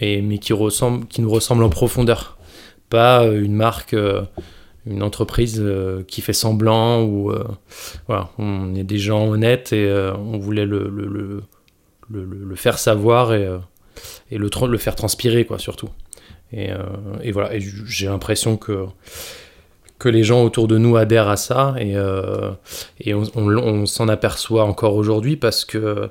Et, 0.00 0.22
mais 0.22 0.38
qui, 0.38 0.52
ressemble, 0.52 1.06
qui 1.06 1.22
nous 1.22 1.30
ressemble 1.30 1.64
en 1.64 1.70
profondeur. 1.70 2.38
Pas 2.88 3.24
euh, 3.24 3.42
une 3.42 3.54
marque, 3.54 3.96
une 4.86 5.02
entreprise 5.02 5.64
qui 6.08 6.20
fait 6.20 6.32
semblant, 6.32 7.02
ou 7.02 7.32
voilà, 8.06 8.30
on 8.38 8.74
est 8.74 8.84
des 8.84 8.98
gens 8.98 9.28
honnêtes 9.28 9.72
et 9.72 9.90
on 10.16 10.38
voulait 10.38 10.66
le, 10.66 10.88
le, 10.88 11.06
le, 11.06 12.24
le, 12.24 12.56
faire 12.56 12.78
savoir 12.78 13.34
et, 13.34 13.48
et 14.30 14.38
le, 14.38 14.48
le 14.66 14.78
faire 14.78 14.96
transpirer, 14.96 15.44
quoi, 15.44 15.58
surtout. 15.58 15.90
Et, 16.52 16.70
euh, 16.70 16.82
et 17.22 17.32
voilà, 17.32 17.50
j'ai 17.58 18.06
l'impression 18.06 18.56
que 18.56 18.86
que 20.00 20.08
les 20.08 20.24
gens 20.24 20.42
autour 20.42 20.66
de 20.66 20.78
nous 20.78 20.96
adhèrent 20.96 21.28
à 21.28 21.36
ça 21.36 21.76
et, 21.78 21.92
euh, 21.94 22.50
on, 23.36 23.86
s'en 23.86 24.08
aperçoit 24.08 24.64
encore 24.64 24.96
aujourd'hui 24.96 25.36
parce 25.36 25.64
que 25.64 26.10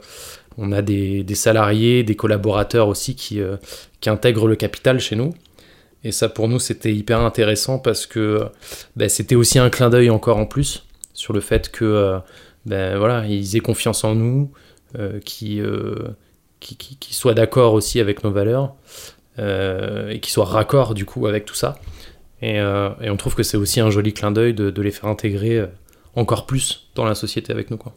on 0.57 0.71
a 0.71 0.81
des, 0.81 1.25
salariés, 1.35 2.03
des 2.03 2.15
collaborateurs 2.15 2.87
aussi 2.87 3.15
qui, 3.15 3.41
euh, 3.41 3.57
qui 3.99 4.09
intègrent 4.09 4.47
le 4.47 4.55
capital 4.55 4.99
chez 4.99 5.15
nous. 5.15 5.33
Et 6.03 6.11
ça 6.11 6.29
pour 6.29 6.47
nous 6.47 6.59
c'était 6.59 6.93
hyper 6.93 7.19
intéressant 7.19 7.79
parce 7.79 8.05
que 8.05 8.45
ben, 8.95 9.09
c'était 9.09 9.35
aussi 9.35 9.59
un 9.59 9.69
clin 9.69 9.89
d'œil 9.89 10.09
encore 10.09 10.37
en 10.37 10.45
plus 10.45 10.85
sur 11.13 11.33
le 11.33 11.41
fait 11.41 11.69
que 11.69 12.19
ben, 12.65 12.97
voilà, 12.97 13.25
ils 13.25 13.57
aient 13.57 13.61
confiance 13.61 14.05
en 14.05 14.15
nous, 14.15 14.51
qui, 15.25 15.61
qui, 16.59 17.13
soient 17.13 17.33
d'accord 17.33 17.73
aussi 17.73 17.99
avec 17.99 18.23
nos 18.23 18.31
valeurs. 18.31 18.75
Euh, 19.39 20.09
et 20.09 20.19
qui 20.19 20.31
soient 20.31 20.43
raccord 20.43 20.93
du 20.93 21.05
coup 21.05 21.25
avec 21.27 21.45
tout 21.45 21.55
ça. 21.55 21.77
Et, 22.41 22.59
euh, 22.59 22.89
et 23.01 23.09
on 23.09 23.17
trouve 23.17 23.35
que 23.35 23.43
c'est 23.43 23.57
aussi 23.57 23.79
un 23.79 23.89
joli 23.89 24.13
clin 24.13 24.31
d'œil 24.31 24.53
de, 24.53 24.69
de, 24.69 24.81
les 24.81 24.91
faire 24.91 25.09
intégrer 25.09 25.57
euh, 25.57 25.67
encore 26.15 26.45
plus 26.45 26.87
dans 26.95 27.05
la 27.05 27.15
société 27.15 27.51
avec 27.51 27.69
nous. 27.69 27.77
Quoi. 27.77 27.93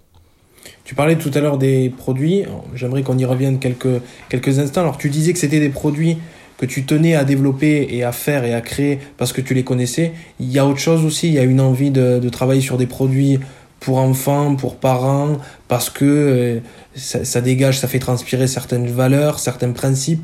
Tu 0.84 0.94
parlais 0.94 1.16
tout 1.16 1.30
à 1.34 1.40
l'heure 1.40 1.58
des 1.58 1.90
produits, 1.90 2.44
j'aimerais 2.74 3.02
qu'on 3.02 3.18
y 3.18 3.24
revienne 3.24 3.58
quelques, 3.58 4.00
quelques 4.28 4.58
instants. 4.58 4.82
Alors 4.82 4.98
tu 4.98 5.10
disais 5.10 5.32
que 5.32 5.38
c'était 5.38 5.60
des 5.60 5.68
produits 5.68 6.18
que 6.58 6.66
tu 6.66 6.84
tenais 6.84 7.14
à 7.14 7.24
développer 7.24 7.88
et 7.90 8.04
à 8.04 8.12
faire 8.12 8.44
et 8.44 8.54
à 8.54 8.60
créer 8.60 8.98
parce 9.16 9.32
que 9.32 9.40
tu 9.40 9.54
les 9.54 9.64
connaissais. 9.64 10.12
Il 10.38 10.50
y 10.50 10.58
a 10.58 10.66
autre 10.66 10.78
chose 10.78 11.04
aussi, 11.04 11.28
il 11.28 11.34
y 11.34 11.38
a 11.38 11.44
une 11.44 11.60
envie 11.60 11.90
de, 11.90 12.18
de 12.18 12.28
travailler 12.28 12.60
sur 12.60 12.78
des 12.78 12.86
produits 12.86 13.38
pour 13.80 13.98
enfants, 13.98 14.54
pour 14.54 14.76
parents, 14.76 15.38
parce 15.66 15.90
que 15.90 16.60
ça, 16.94 17.24
ça, 17.24 17.40
dégage, 17.40 17.80
ça 17.80 17.88
fait 17.88 17.98
transpirer 17.98 18.46
certaines 18.46 18.86
valeurs, 18.86 19.40
certains 19.40 19.72
principes. 19.72 20.22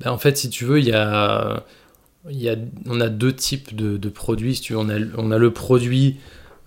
Ben, 0.00 0.10
en 0.10 0.18
fait, 0.18 0.36
si 0.36 0.50
tu 0.50 0.66
veux, 0.66 0.80
il 0.80 0.88
y 0.88 0.92
a, 0.92 1.64
y 2.28 2.48
a, 2.48 2.56
on 2.86 3.00
a 3.00 3.08
deux 3.08 3.34
types 3.34 3.74
de, 3.74 3.96
de 3.96 4.08
produits. 4.08 4.60
Tu 4.60 4.74
on, 4.74 4.88
a, 4.88 4.98
le 5.38 5.50
produit 5.52 6.16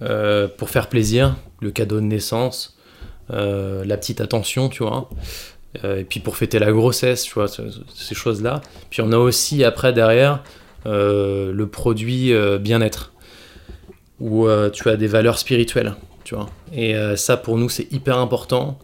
euh, 0.01 0.47
pour 0.47 0.69
faire 0.69 0.89
plaisir, 0.89 1.35
le 1.61 1.71
cadeau 1.71 1.97
de 1.97 2.05
naissance, 2.05 2.77
euh, 3.31 3.85
la 3.85 3.97
petite 3.97 4.21
attention, 4.21 4.69
tu 4.69 4.83
vois. 4.83 5.09
Euh, 5.83 5.99
et 5.99 6.03
puis 6.03 6.19
pour 6.19 6.37
fêter 6.37 6.59
la 6.59 6.71
grossesse, 6.71 7.23
tu 7.23 7.33
vois, 7.33 7.47
ces 7.47 8.15
choses-là. 8.15 8.61
Puis 8.89 9.01
on 9.01 9.11
a 9.11 9.17
aussi 9.17 9.63
après 9.63 9.93
derrière 9.93 10.43
le 10.85 11.63
produit 11.65 12.33
bien-être, 12.59 13.13
où 14.19 14.47
tu 14.73 14.89
as 14.89 14.97
des 14.97 15.07
valeurs 15.07 15.39
spirituelles, 15.39 15.93
tu 16.23 16.35
vois. 16.35 16.49
Et 16.73 16.95
ça 17.15 17.37
pour 17.37 17.57
nous 17.57 17.69
c'est 17.69 17.91
hyper 17.93 18.17
important 18.17 18.79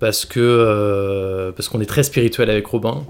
parce 0.00 0.24
que 0.24 1.52
parce 1.54 1.68
qu'on 1.68 1.80
est 1.80 1.86
très 1.86 2.02
spirituel 2.02 2.50
avec 2.50 2.66
Robin. 2.66 3.06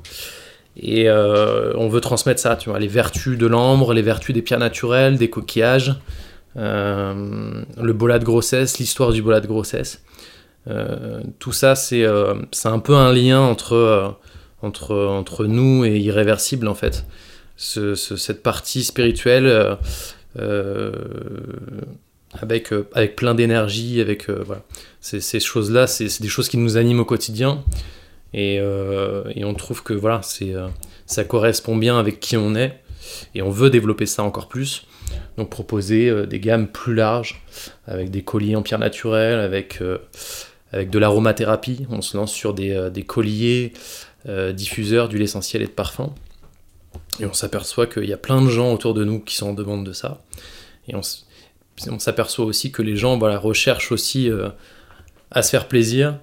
Et 0.79 1.09
euh, 1.09 1.73
on 1.77 1.89
veut 1.89 2.01
transmettre 2.01 2.41
ça, 2.41 2.57
tu 2.57 2.69
vois, 2.69 2.79
les 2.79 2.89
vertus 2.89 3.39
de 3.39 3.47
l'ambre, 3.47 3.95
les 3.95 4.03
vertus 4.03 4.35
des 4.35 4.43
pierres 4.43 4.59
naturelles, 4.59 5.17
des 5.17 5.31
coquillages, 5.31 5.95
euh, 6.57 7.63
le 7.81 7.93
bola 7.93 8.19
de 8.19 8.25
grossesse, 8.25 8.79
l'histoire 8.79 9.13
du 9.13 9.23
bola 9.23 9.41
de 9.41 9.47
grossesse. 9.47 10.03
Euh, 10.69 11.23
tout 11.39 11.53
ça, 11.53 11.75
c'est 11.75 12.05
un 12.05 12.79
peu 12.79 12.95
un 12.95 13.13
lien 13.13 13.41
entre, 13.41 14.17
entre, 14.61 14.95
entre 14.95 15.47
nous 15.47 15.85
et 15.87 15.99
irréversible, 15.99 16.69
en 16.69 16.75
fait. 16.75 17.07
Ce, 17.57 17.95
cette 17.95 18.43
partie 18.43 18.85
spirituelle 18.85 19.79
avec, 22.39 22.75
avec 22.93 23.17
plein 23.17 23.35
d'énergie, 23.35 24.03
avec 24.03 24.27
ces 25.01 25.41
choses-là, 25.41 25.87
c'est 25.87 26.21
des 26.21 26.29
choses 26.29 26.51
qui 26.51 26.59
nous 26.59 26.77
animent 26.77 27.01
au 27.01 27.07
quotidien. 27.07 27.65
Euh, 28.35 29.25
et, 29.35 29.45
on 29.45 29.55
trouve 29.55 29.83
que 29.83 29.95
voilà, 29.95 30.21
c'est, 30.23 30.55
euh, 30.55 30.69
ça 31.07 31.25
correspond 31.25 31.77
bien 31.77 31.99
avec 31.99 32.21
qui 32.21 32.37
on 32.37 32.55
est. 32.55 32.81
Et 33.35 33.43
on 33.43 33.51
veut 33.51 33.71
développer 33.71 34.07
ça 34.07 34.23
encore 34.23 34.49
plus. 34.49 34.87
Donc 35.37 35.51
proposer 35.51 36.09
euh, 36.09 36.27
des 36.27 36.41
gammes 36.41 36.67
plus 36.67 36.95
larges, 36.95 37.43
avec 37.87 38.11
des 38.11 38.23
colliers 38.23 38.57
en 38.57 38.63
pierre 38.63 38.79
naturelle, 38.79 39.39
avec, 39.39 39.81
avec 40.73 40.91
de 40.91 40.99
l'aromathérapie. 40.99 41.87
On 41.91 42.03
se 42.03 42.17
lance 42.17 42.33
sur 42.33 42.55
des, 42.55 42.91
des 42.93 43.03
colliers 43.03 43.73
diffuseurs 44.55 45.09
d'huile 45.09 45.23
essentielle 45.23 45.63
et 45.63 45.67
de 45.67 45.71
parfum. 45.71 46.13
Et 47.21 47.27
on 47.27 47.33
s'aperçoit 47.33 47.87
qu'il 47.87 48.07
y 48.07 48.13
a 48.13 48.17
plein 48.17 48.43
de 48.43 48.49
gens 48.49 48.73
autour 48.73 48.93
de 48.93 49.05
nous 49.05 49.21
qui 49.21 49.37
sont 49.37 49.51
en 49.51 49.55
demande 49.55 49.87
de 49.87 49.93
ça. 49.93 50.21
Et 50.89 50.95
on, 50.97 51.99
s'aperçoit 52.01 52.45
aussi 52.45 52.73
que 52.73 52.83
les 52.83 52.97
gens 52.97 53.19
voilà, 53.19 53.39
recherchent 53.39 53.93
aussi 53.93 54.29
à 55.31 55.43
se 55.43 55.51
faire 55.51 55.69
plaisir, 55.69 56.19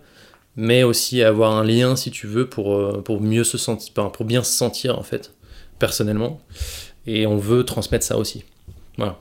mais 0.56 0.84
aussi 0.84 1.24
avoir 1.24 1.56
un 1.56 1.64
lien, 1.64 1.96
si 1.96 2.12
tu 2.12 2.28
veux, 2.28 2.48
pour, 2.48 2.76
euh, 2.76 3.02
pour 3.04 3.22
mieux 3.22 3.44
se 3.44 3.58
sentir, 3.58 3.94
pour 4.12 4.26
bien 4.26 4.44
se 4.44 4.52
sentir, 4.52 4.98
en 4.98 5.04
fait, 5.04 5.34
personnellement. 5.80 6.40
Et 7.08 7.26
on 7.26 7.38
veut 7.38 7.64
transmettre 7.64 8.06
ça 8.06 8.18
aussi. 8.18 8.46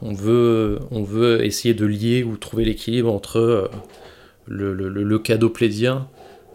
On 0.02 0.12
veut, 0.12 0.80
on 0.90 1.02
veut 1.02 1.44
essayer 1.46 1.72
de 1.72 1.86
lier 1.86 2.24
ou 2.24 2.36
trouver 2.36 2.64
l'équilibre 2.66 3.10
entre 3.10 3.38
euh, 3.38 3.70
le, 4.46 4.74
le, 4.74 4.88
le, 4.90 5.18
cadeau 5.18 5.48
plaisir, 5.48 6.06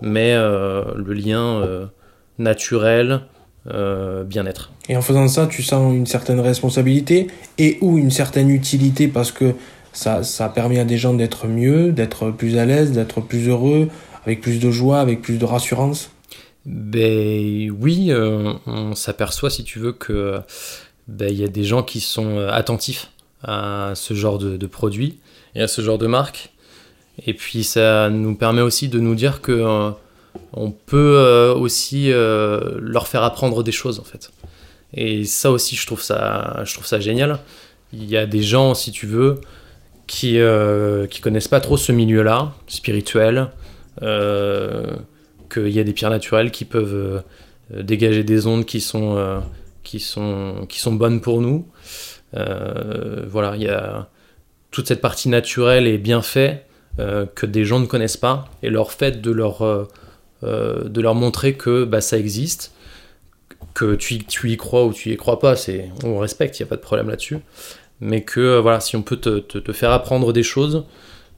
mais 0.02 0.34
euh, 0.36 0.84
le 0.96 1.14
lien 1.14 1.90
naturel, 2.38 3.22
bien-être. 3.66 4.72
Et 4.88 4.96
en 4.96 5.02
faisant 5.02 5.28
ça, 5.28 5.48
tu 5.48 5.64
sens 5.64 5.94
une 5.94 6.06
certaine 6.06 6.40
responsabilité 6.40 7.28
et 7.58 7.80
ou 7.82 7.98
une 7.98 8.12
certaine 8.12 8.50
utilité 8.50 9.08
parce 9.08 9.32
que 9.32 9.56
ça, 9.92 10.22
ça 10.22 10.48
permet 10.48 10.80
à 10.80 10.86
des 10.86 10.98
gens 10.98 11.16
d'être 11.16 11.48
mieux, 11.48 11.92
d'être 11.92 12.30
plus 12.30 12.58
à 12.58 12.66
l'aise, 12.66 12.92
d'être 12.92 13.20
plus 13.20 13.50
heureux, 13.50 13.90
avec 14.28 14.42
plus 14.42 14.60
de 14.60 14.72
joie, 14.72 15.00
avec 15.00 15.22
plus 15.22 15.38
de 15.38 15.46
rassurance? 15.46 16.12
Ben 16.66 17.72
oui, 17.72 18.08
euh, 18.10 18.54
on 18.66 18.94
s'aperçoit, 18.94 19.50
si 19.50 19.64
tu 19.64 19.80
veux, 19.80 19.94
que 19.94 20.42
ben, 21.08 21.30
il 21.30 21.40
y 21.40 21.46
a 21.46 21.48
des 21.48 21.64
gens 21.64 21.82
qui 21.82 22.02
sont 22.02 22.38
euh, 22.38 22.50
attentifs 22.52 23.10
à 23.42 23.94
ce 23.96 24.14
genre 24.14 24.38
de, 24.38 24.68
produits 24.68 25.20
et 25.56 25.62
à 25.62 25.70
ce 25.70 25.82
genre 25.82 25.98
de 25.98 26.08
marque. 26.08 26.50
Et 27.26 27.34
puis 27.34 27.64
ça 27.64 28.10
nous 28.10 28.36
permet 28.36 28.62
aussi 28.62 28.90
de 28.90 29.00
nous 29.00 29.16
dire 29.16 29.40
que 29.40 29.54
euh, 29.54 29.92
on 30.52 30.72
peut 30.72 31.54
aussi 31.58 32.10
leur 32.12 33.08
faire 33.08 33.24
apprendre 33.24 33.64
des 33.64 33.72
choses 33.72 34.00
en 34.00 34.04
fait. 34.04 34.30
Et 34.94 35.24
ça 35.24 35.52
aussi, 35.52 35.76
je 35.76 35.86
trouve 35.88 36.02
ça, 36.02 36.64
je 36.66 36.74
trouve 36.74 36.86
ça 36.86 37.00
génial. 37.00 37.40
Il 37.94 38.06
y 38.06 38.18
a 38.18 38.26
des 38.26 38.44
gens, 38.44 38.76
si 38.76 38.92
tu 38.92 39.08
veux, 39.08 39.40
qui 40.06 40.38
qui 41.10 41.22
connaissent 41.22 41.48
pas 41.48 41.62
trop 41.62 41.78
ce 41.78 41.92
milieu-là, 41.92 42.54
spirituel, 42.68 43.50
qu'il 44.00 45.70
y 45.70 45.80
a 45.80 45.84
des 45.84 45.94
pierres 45.94 46.10
naturelles 46.10 46.52
qui 46.52 46.66
peuvent 46.66 47.24
euh, 47.74 47.84
dégager 47.84 48.24
des 48.24 48.48
ondes 48.48 48.66
qui 48.66 48.82
sont, 48.82 49.18
euh, 49.18 49.40
qui 49.84 50.00
sont, 50.00 50.66
qui 50.68 50.80
sont 50.80 50.94
bonnes 50.94 51.22
pour 51.22 51.42
nous. 51.42 51.68
voilà, 52.34 53.56
il 53.56 53.64
y 53.64 53.70
a 53.70 54.10
toute 54.72 54.88
cette 54.88 55.02
partie 55.02 55.30
naturelle 55.30 55.88
et 55.88 55.98
bien 55.98 56.22
fait 56.22 56.66
que 57.36 57.46
des 57.46 57.64
gens 57.64 57.80
ne 57.80 57.86
connaissent 57.86 58.18
pas 58.18 58.50
et 58.64 58.70
leur 58.70 58.92
fait 58.92 59.22
de 59.22 59.32
leur, 59.32 59.88
de 60.44 61.02
leur 61.02 61.16
montrer 61.16 61.54
que 61.54 61.84
bah, 61.84 62.02
ça 62.02 62.18
existe, 62.18 62.74
que 63.74 63.96
tu, 63.96 64.24
tu, 64.26 64.52
y 64.52 64.58
crois 64.58 64.86
ou 64.86 64.94
tu 64.94 65.12
y 65.12 65.18
crois 65.18 65.40
pas, 65.40 65.56
c'est 65.56 65.90
on 66.04 66.20
respecte, 66.20 66.60
il 66.60 66.64
n'y 66.64 66.68
a 66.68 66.70
pas 66.70 66.76
de 66.76 66.82
problème 66.82 67.10
là-dessus, 67.10 67.38
mais 68.02 68.24
que 68.24 68.60
voilà, 68.60 68.80
si 68.80 68.96
on 68.96 69.02
peut 69.02 69.18
te, 69.18 69.40
te, 69.40 69.72
faire 69.72 69.92
apprendre 69.92 70.34
des 70.34 70.44
choses, 70.44 70.78
euh, 70.78 70.82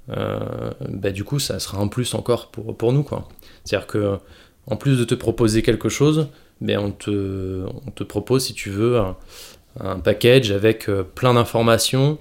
bah, 0.10 1.12
du 1.12 1.24
coup, 1.24 1.40
ça 1.40 1.60
sera 1.60 1.80
un 1.80 1.88
plus 1.88 2.14
encore 2.14 2.48
pour, 2.48 2.76
pour 2.76 2.94
nous. 2.94 3.06
C'est-à-dire 3.64 3.88
que 3.88 4.18
en 4.68 4.76
plus 4.76 4.98
de 4.98 5.04
te 5.04 5.16
proposer 5.16 5.62
quelque 5.62 5.90
chose, 5.90 6.28
ben 6.62 6.78
on, 6.80 6.92
te, 6.92 7.66
on 7.88 7.92
te 7.92 8.04
propose, 8.04 8.46
si 8.46 8.54
tu 8.54 8.70
veux, 8.70 9.00
un, 9.80 10.00
package 10.00 10.52
avec 10.52 10.90
euh, 10.90 11.04
plein 11.04 11.34
d'informations 11.34 12.18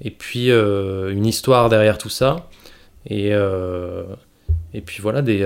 et 0.00 0.10
puis 0.10 0.50
euh, 0.50 1.12
une 1.12 1.26
histoire 1.26 1.68
derrière 1.68 1.98
tout 1.98 2.08
ça. 2.08 2.48
Et, 3.08 3.32
et 4.74 4.80
puis 4.80 5.02
voilà, 5.02 5.22
des, 5.22 5.44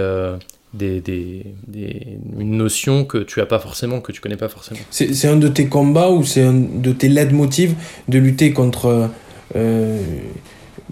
des, 0.76 1.00
des, 1.00 2.18
une 2.38 2.56
notion 2.56 3.04
que 3.04 3.18
tu 3.18 3.40
as 3.40 3.46
pas 3.46 3.58
forcément, 3.58 4.00
que 4.00 4.12
tu 4.12 4.20
connais 4.20 4.36
pas 4.36 4.48
forcément. 4.48 4.80
C'est 4.90 5.28
un 5.28 5.36
de 5.36 5.48
tes 5.48 5.68
combats 5.68 6.10
ou 6.10 6.24
c'est 6.24 6.42
un 6.42 6.54
de 6.54 6.92
tes 6.92 7.08
leitmotivs 7.08 7.74
de 8.08 8.18
lutter 8.18 8.52
contre 8.52 9.10
euh, 9.54 10.00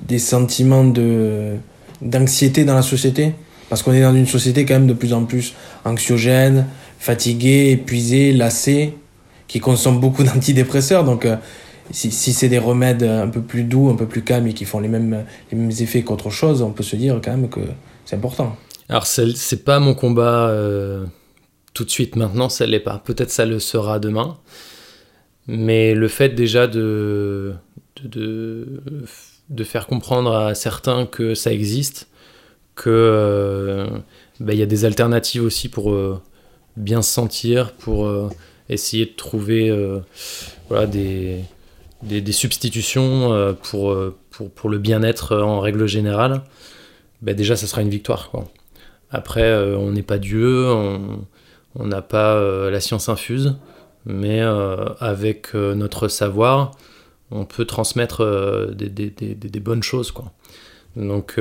des 0.07 0.19
sentiments 0.19 0.85
de 0.85 1.57
d'anxiété 2.03 2.65
dans 2.65 2.75
la 2.75 2.83
société 2.83 3.33
Parce 3.69 3.83
qu'on 3.83 3.93
est 3.93 4.03
dans 4.03 4.15
une 4.15 4.27
société 4.27 4.65
quand 4.67 4.75
même 4.75 4.87
de 4.87 4.93
plus 4.93 5.13
en 5.13 5.25
plus 5.25 5.55
anxiogène, 5.85 6.67
fatiguée, 6.99 7.71
épuisée, 7.71 8.33
lassée, 8.33 8.95
qui 9.49 9.61
consomme 9.61 10.01
beaucoup 10.01 10.23
d'antidépresseurs. 10.29 11.05
Donc 11.05 11.25
euh, 11.25 11.37
si, 11.91 12.11
si 12.11 12.33
c'est 12.33 12.49
des 12.49 12.59
remèdes 12.59 13.03
un 13.03 13.29
peu 13.29 13.41
plus 13.41 13.65
doux, 13.65 13.89
un 13.91 13.97
peu 13.97 14.07
plus 14.07 14.23
calmes 14.23 14.47
et 14.49 14.55
qui 14.55 14.65
font 14.65 14.81
les 14.81 14.89
mêmes, 14.89 15.25
les 15.51 15.59
mêmes 15.59 15.71
effets 15.71 16.03
qu'autre 16.03 16.31
chose, 16.31 16.63
on 16.63 16.71
peut 16.71 16.83
se 16.83 16.97
dire 16.97 17.21
quand 17.25 17.31
même 17.31 17.49
que 17.49 17.61
c'est 18.05 18.17
important. 18.17 18.57
Alors, 18.89 19.07
c'est 19.07 19.65
pas 19.65 19.81
mon 19.81 19.95
combat 19.95 20.49
euh, 20.49 21.07
tout 21.73 21.85
de 21.85 21.91
suite 21.91 22.17
maintenant, 22.17 22.49
ça 22.49 22.67
l'est 22.67 22.81
pas. 22.81 23.03
Peut-être 23.05 23.31
ça 23.31 23.47
le 23.47 23.59
sera 23.59 23.99
demain. 23.99 24.39
Mais 25.47 25.95
le 25.95 26.09
fait 26.09 26.31
déjà 26.31 26.67
de, 26.67 27.55
de, 28.03 28.09
de, 28.09 28.83
faire 29.65 29.87
comprendre 29.87 30.35
à 30.35 30.55
certains 30.55 31.07
que 31.07 31.35
ça 31.35 31.53
existe, 31.53 32.09
que 32.75 32.91
euh, 32.91 33.87
bah, 34.41 34.55
y 34.55 34.63
a 34.63 34.67
des 34.67 34.85
alternatives 34.85 35.43
aussi 35.43 35.69
pour 35.69 35.93
euh, 35.93 36.21
bien 36.77 37.03
se 37.03 37.13
sentir, 37.13 37.73
pour 37.73 38.11
essayer 38.69 39.07
de 39.07 39.13
trouver 39.13 39.73
voilà, 40.69 40.87
des, 40.87 41.41
des, 42.03 42.21
des 42.21 42.33
substitutions 42.33 43.55
pour, 43.63 43.97
pour, 44.31 44.51
pour, 44.51 44.71
le 44.71 44.79
bien-être 44.79 45.37
en 45.37 45.61
règle 45.61 45.87
générale, 45.87 46.43
bah, 47.23 47.33
déjà 47.33 47.57
ça 47.57 47.67
sera 47.67 47.83
une 47.83 47.91
victoire. 47.91 48.31
Quoi. 48.31 48.45
Après, 49.15 49.43
euh, 49.43 49.77
on 49.79 49.93
n'est 49.93 50.03
pas 50.03 50.19
Dieu, 50.19 50.67
on 50.67 51.87
n'a 51.87 52.03
pas 52.03 52.35
euh, 52.35 52.69
la 52.69 52.81
science 52.81 53.09
infuse, 53.09 53.55
mais 54.07 54.41
euh, 54.41 54.87
avec 54.99 55.55
notre 55.55 56.09
savoir, 56.09 56.73
on 57.31 57.45
peut 57.45 57.65
transmettre 57.65 58.25
des, 58.75 59.61
bonnes 59.61 59.83
choses. 59.83 60.13
Quoi. 60.13 60.33
Donc, 60.97 61.41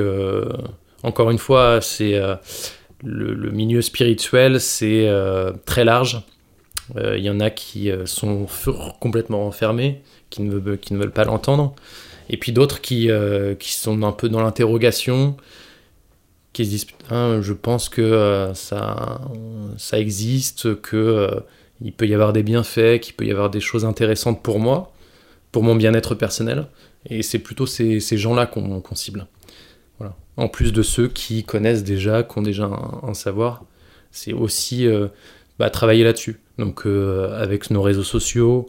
encore 1.02 1.30
une 1.30 1.38
fois, 1.38 1.80
c'est 1.80 2.20
le, 3.02 3.50
milieu 3.50 3.82
spirituel, 3.82 4.60
c'est 4.60 5.08
très 5.66 5.84
large. 5.84 6.22
Il 6.96 7.20
y 7.20 7.30
en 7.30 7.40
a 7.40 7.50
qui 7.50 7.90
sont 8.06 8.46
complètement 9.00 9.46
enfermés, 9.46 10.02
qui 10.30 10.42
ne, 10.42 10.58
veulent, 10.58 11.12
pas 11.12 11.24
l'entendre. 11.24 11.74
Et 12.30 12.38
puis 12.38 12.52
d'autres 12.52 12.80
qui, 12.80 13.10
sont 13.60 14.02
un 14.02 14.12
peu 14.12 14.28
dans 14.28 14.42
l'interrogation, 14.42 15.36
qui 16.54 16.64
se 16.64 16.70
disent 16.70 16.86
je 17.10 17.52
pense 17.52 17.90
que 17.90 18.00
euh, 18.00 18.54
ça, 18.54 19.20
existe, 19.92 20.80
que 20.80 20.96
euh, 20.96 21.40
il 21.82 21.92
peut 21.92 22.06
y 22.06 22.14
avoir 22.14 22.32
des 22.32 22.42
bienfaits, 22.42 23.00
qu'il 23.00 23.14
peut 23.14 23.26
y 23.26 23.30
avoir 23.30 23.50
des 23.50 23.60
choses 23.60 23.84
intéressantes 23.84 24.42
pour 24.42 24.58
moi, 24.58 24.93
pour 25.54 25.62
mon 25.62 25.76
bien-être 25.76 26.16
personnel. 26.16 26.66
Et 27.08 27.22
c'est 27.22 27.38
plutôt 27.38 27.64
ces, 27.64 28.00
gens-là 28.00 28.46
qu'on 28.46 28.94
cible. 28.94 29.28
Voilà. 29.98 30.16
En 30.36 30.48
plus 30.48 30.72
de 30.72 30.82
ceux 30.82 31.06
qui 31.06 31.44
connaissent 31.44 31.84
déjà, 31.84 32.24
qui 32.24 32.38
ont 32.38 32.42
déjà 32.42 32.64
un, 32.64 33.14
savoir, 33.14 33.64
c'est 34.10 34.32
aussi 34.32 34.86
euh, 34.86 35.06
bah, 35.60 35.70
travailler 35.70 36.02
là-dessus. 36.02 36.40
Donc 36.58 36.86
avec 36.86 37.70
nos 37.70 37.82
réseaux 37.82 38.02
sociaux, 38.02 38.66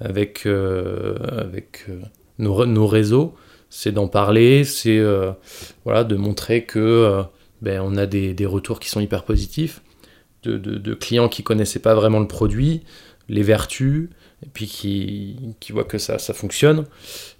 avec, 0.00 0.46
avec 0.46 1.86
nos, 2.38 2.66
nos 2.66 2.86
réseaux, 2.86 3.34
c'est 3.70 3.92
d'en 3.92 4.08
parler, 4.08 4.64
c'est 4.64 4.98
euh, 4.98 5.32
voilà, 5.84 6.04
de 6.04 6.16
montrer 6.16 6.64
que 6.64 6.78
euh, 6.78 7.22
ben, 7.62 7.80
on 7.82 7.96
a 7.96 8.06
des, 8.06 8.34
des, 8.34 8.46
retours 8.46 8.80
qui 8.80 8.88
sont 8.88 9.00
hyper 9.00 9.24
positifs, 9.24 9.82
de, 10.44 10.56
de, 10.56 10.94
clients 10.94 11.28
qui 11.28 11.42
connaissaient 11.42 11.80
pas 11.80 11.94
vraiment 11.94 12.20
le 12.20 12.28
produit, 12.28 12.82
les 13.28 13.42
vertus, 13.42 14.08
et 14.44 14.48
puis 14.52 14.66
qui, 14.66 15.54
qui 15.60 15.72
voient 15.72 15.84
que 15.84 15.98
ça, 15.98 16.18
ça 16.18 16.34
fonctionne, 16.34 16.84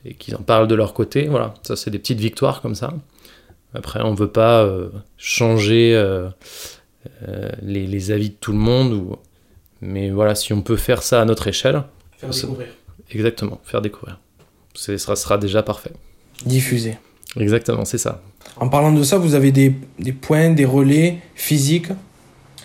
et 0.04 0.14
qui 0.14 0.34
en 0.34 0.42
parlent 0.42 0.68
de 0.68 0.74
leur 0.74 0.94
côté. 0.94 1.26
Voilà, 1.28 1.54
ça 1.62 1.76
c'est 1.76 1.90
des 1.90 1.98
petites 1.98 2.20
victoires 2.20 2.61
comme 2.61 2.74
ça. 2.74 2.92
Après, 3.74 4.00
on 4.02 4.14
veut 4.14 4.30
pas 4.30 4.62
euh, 4.64 4.88
changer 5.18 5.92
les, 7.62 7.87
les, 7.87 8.11
avis 8.11 8.30
de 8.30 8.34
tout 8.34 8.52
le 8.52 8.58
monde, 8.58 8.92
ou... 8.92 9.16
mais 9.80 10.11
voilà, 10.11 10.34
si 10.34 10.52
on 10.52 10.62
peut 10.62 10.76
faire 10.76 11.02
ça 11.02 11.20
à 11.20 11.24
notre 11.24 11.46
échelle. 11.48 11.82
Faire 12.16 12.30
découvrir. 12.30 12.68
Exactement, 13.11 13.61
faire 13.64 13.82
découvrir. 13.82 14.18
Ce 14.74 14.96
sera, 14.96 15.16
sera 15.16 15.38
déjà 15.38 15.62
parfait 15.62 15.92
diffuser. 16.44 16.96
Exactement, 17.38 17.84
c'est 17.84 17.98
ça. 17.98 18.22
En 18.56 18.68
parlant 18.68 18.92
de 18.92 19.02
ça, 19.02 19.18
vous 19.18 19.34
avez 19.34 19.52
des, 19.52 19.74
des, 19.98 20.12
points, 20.12 20.50
des 20.50 20.64
relais 20.64 21.18
physiques 21.34 21.88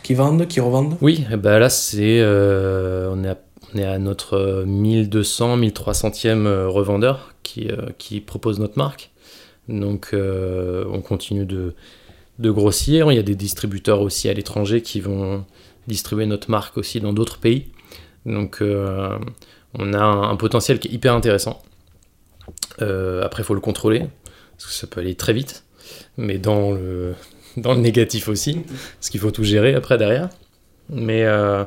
qui 0.01 0.13
vendent, 0.13 0.47
qui 0.47 0.59
revendent? 0.59 0.97
Oui, 1.01 1.25
et 1.29 1.33
eh 1.33 1.37
ben 1.37 1.59
là, 1.59 1.69
c'est, 1.69 2.19
euh, 2.21 3.11
on, 3.13 3.23
est 3.23 3.29
à, 3.29 3.37
on 3.73 3.77
est 3.77 3.85
à 3.85 3.99
notre 3.99 4.63
1200, 4.65 5.57
1300e 5.57 6.45
euh, 6.45 6.67
revendeur 6.67 7.33
qui, 7.43 7.69
euh, 7.69 7.89
qui 7.97 8.19
propose 8.19 8.59
notre 8.59 8.77
marque. 8.77 9.11
Donc, 9.69 10.09
on 10.13 11.01
continue 11.01 11.45
de, 11.45 11.73
grossir. 12.37 13.11
Il 13.13 13.15
y 13.15 13.19
a 13.19 13.23
des 13.23 13.35
distributeurs 13.35 14.01
aussi 14.01 14.27
à 14.27 14.33
l'étranger 14.33 14.81
qui 14.81 14.99
vont 14.99 15.45
distribuer 15.87 16.25
notre 16.25 16.51
marque 16.51 16.77
aussi 16.77 16.99
dans 16.99 17.13
d'autres 17.13 17.39
pays. 17.39 17.67
Donc, 18.25 18.61
on 18.61 19.93
a 19.93 20.03
un 20.03 20.35
potentiel 20.35 20.79
qui 20.79 20.89
est 20.89 20.91
hyper 20.91 21.13
intéressant. 21.13 21.61
Euh, 22.81 23.23
après, 23.23 23.43
il 23.43 23.45
faut 23.45 23.53
le 23.53 23.59
contrôler, 23.59 24.07
parce 24.51 24.65
que 24.65 24.71
ça 24.73 24.87
peut 24.87 24.99
aller 24.99 25.15
très 25.15 25.33
vite, 25.33 25.63
mais 26.17 26.37
dans 26.37 26.71
le, 26.71 27.15
dans 27.57 27.73
le 27.73 27.79
négatif 27.79 28.27
aussi, 28.27 28.61
parce 28.95 29.09
qu'il 29.09 29.19
faut 29.19 29.31
tout 29.31 29.43
gérer 29.43 29.73
après 29.75 29.97
derrière. 29.97 30.29
Mais, 30.89 31.23
euh, 31.23 31.63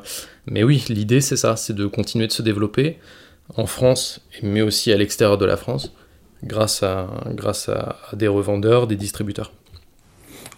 mais 0.49 0.63
oui, 0.63 0.85
l'idée 0.89 1.21
c'est 1.21 1.37
ça, 1.37 1.55
c'est 1.55 1.73
de 1.73 1.85
continuer 1.87 2.27
de 2.27 2.31
se 2.31 2.41
développer 2.41 2.97
en 3.55 3.65
France, 3.65 4.21
mais 4.43 4.61
aussi 4.61 4.91
à 4.91 4.97
l'extérieur 4.97 5.37
de 5.37 5.45
la 5.45 5.57
France, 5.57 5.93
grâce 6.43 6.83
à, 6.83 7.07
grâce 7.31 7.69
à, 7.69 7.97
des 8.13 8.27
revendeurs, 8.27 8.87
des 8.87 8.95
distributeurs. 8.95 9.53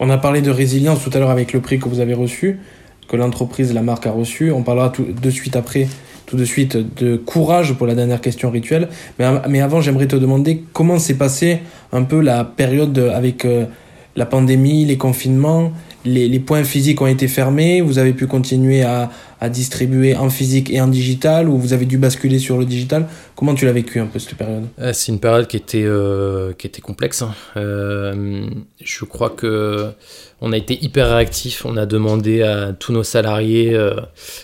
On 0.00 0.10
a 0.10 0.18
parlé 0.18 0.42
de 0.42 0.50
résilience 0.50 1.02
tout 1.04 1.10
à 1.12 1.18
l'heure 1.18 1.30
avec 1.30 1.52
le 1.52 1.60
prix 1.60 1.78
que 1.78 1.88
vous 1.88 2.00
avez 2.00 2.14
reçu, 2.14 2.60
que 3.08 3.16
l'entreprise, 3.16 3.72
la 3.74 3.82
marque 3.82 4.06
a 4.06 4.12
reçu. 4.12 4.50
On 4.50 4.62
parlera 4.62 4.90
tout 4.90 5.04
de 5.04 5.30
suite 5.30 5.56
après 5.56 5.88
tout 6.30 6.36
de 6.36 6.44
suite 6.44 6.76
de 7.02 7.16
courage 7.16 7.74
pour 7.74 7.88
la 7.88 7.96
dernière 7.96 8.20
question 8.20 8.52
rituelle. 8.52 8.88
Mais, 9.18 9.26
mais 9.48 9.60
avant, 9.60 9.80
j'aimerais 9.80 10.06
te 10.06 10.14
demander 10.14 10.62
comment 10.72 11.00
s'est 11.00 11.16
passée 11.16 11.58
un 11.90 12.04
peu 12.04 12.20
la 12.20 12.44
période 12.44 12.96
avec 12.98 13.44
euh, 13.44 13.66
la 14.14 14.26
pandémie, 14.26 14.84
les 14.84 14.96
confinements, 14.96 15.72
les, 16.04 16.40
points 16.40 16.64
physiques 16.64 17.00
ont 17.00 17.06
été 17.06 17.28
fermés, 17.28 17.80
vous 17.80 17.98
avez 17.98 18.12
pu 18.12 18.26
continuer 18.26 18.82
à, 18.82 19.10
distribuer 19.48 20.16
en 20.16 20.28
physique 20.28 20.70
et 20.70 20.80
en 20.80 20.88
digital, 20.88 21.48
ou 21.48 21.56
vous 21.56 21.72
avez 21.72 21.86
dû 21.86 21.96
basculer 21.96 22.38
sur 22.38 22.58
le 22.58 22.66
digital. 22.66 23.06
Comment 23.34 23.54
tu 23.54 23.64
l'as 23.64 23.72
vécu 23.72 23.98
un 23.98 24.06
peu 24.06 24.18
cette 24.18 24.34
période? 24.34 24.64
Euh, 24.78 24.92
C'est 24.92 25.12
une 25.12 25.20
période 25.20 25.46
qui 25.46 25.56
était, 25.56 25.84
euh, 25.84 26.52
qui 26.52 26.66
était 26.66 26.82
complexe. 26.82 27.22
Hein. 27.22 27.34
Euh, 27.56 28.46
je 28.82 29.04
crois 29.04 29.30
que 29.30 29.92
on 30.42 30.52
a 30.52 30.56
été 30.56 30.82
hyper 30.82 31.10
réactif. 31.10 31.64
On 31.64 31.76
a 31.76 31.86
demandé 31.86 32.42
à 32.42 32.72
tous 32.72 32.92
nos 32.92 33.02
salariés 33.02 33.78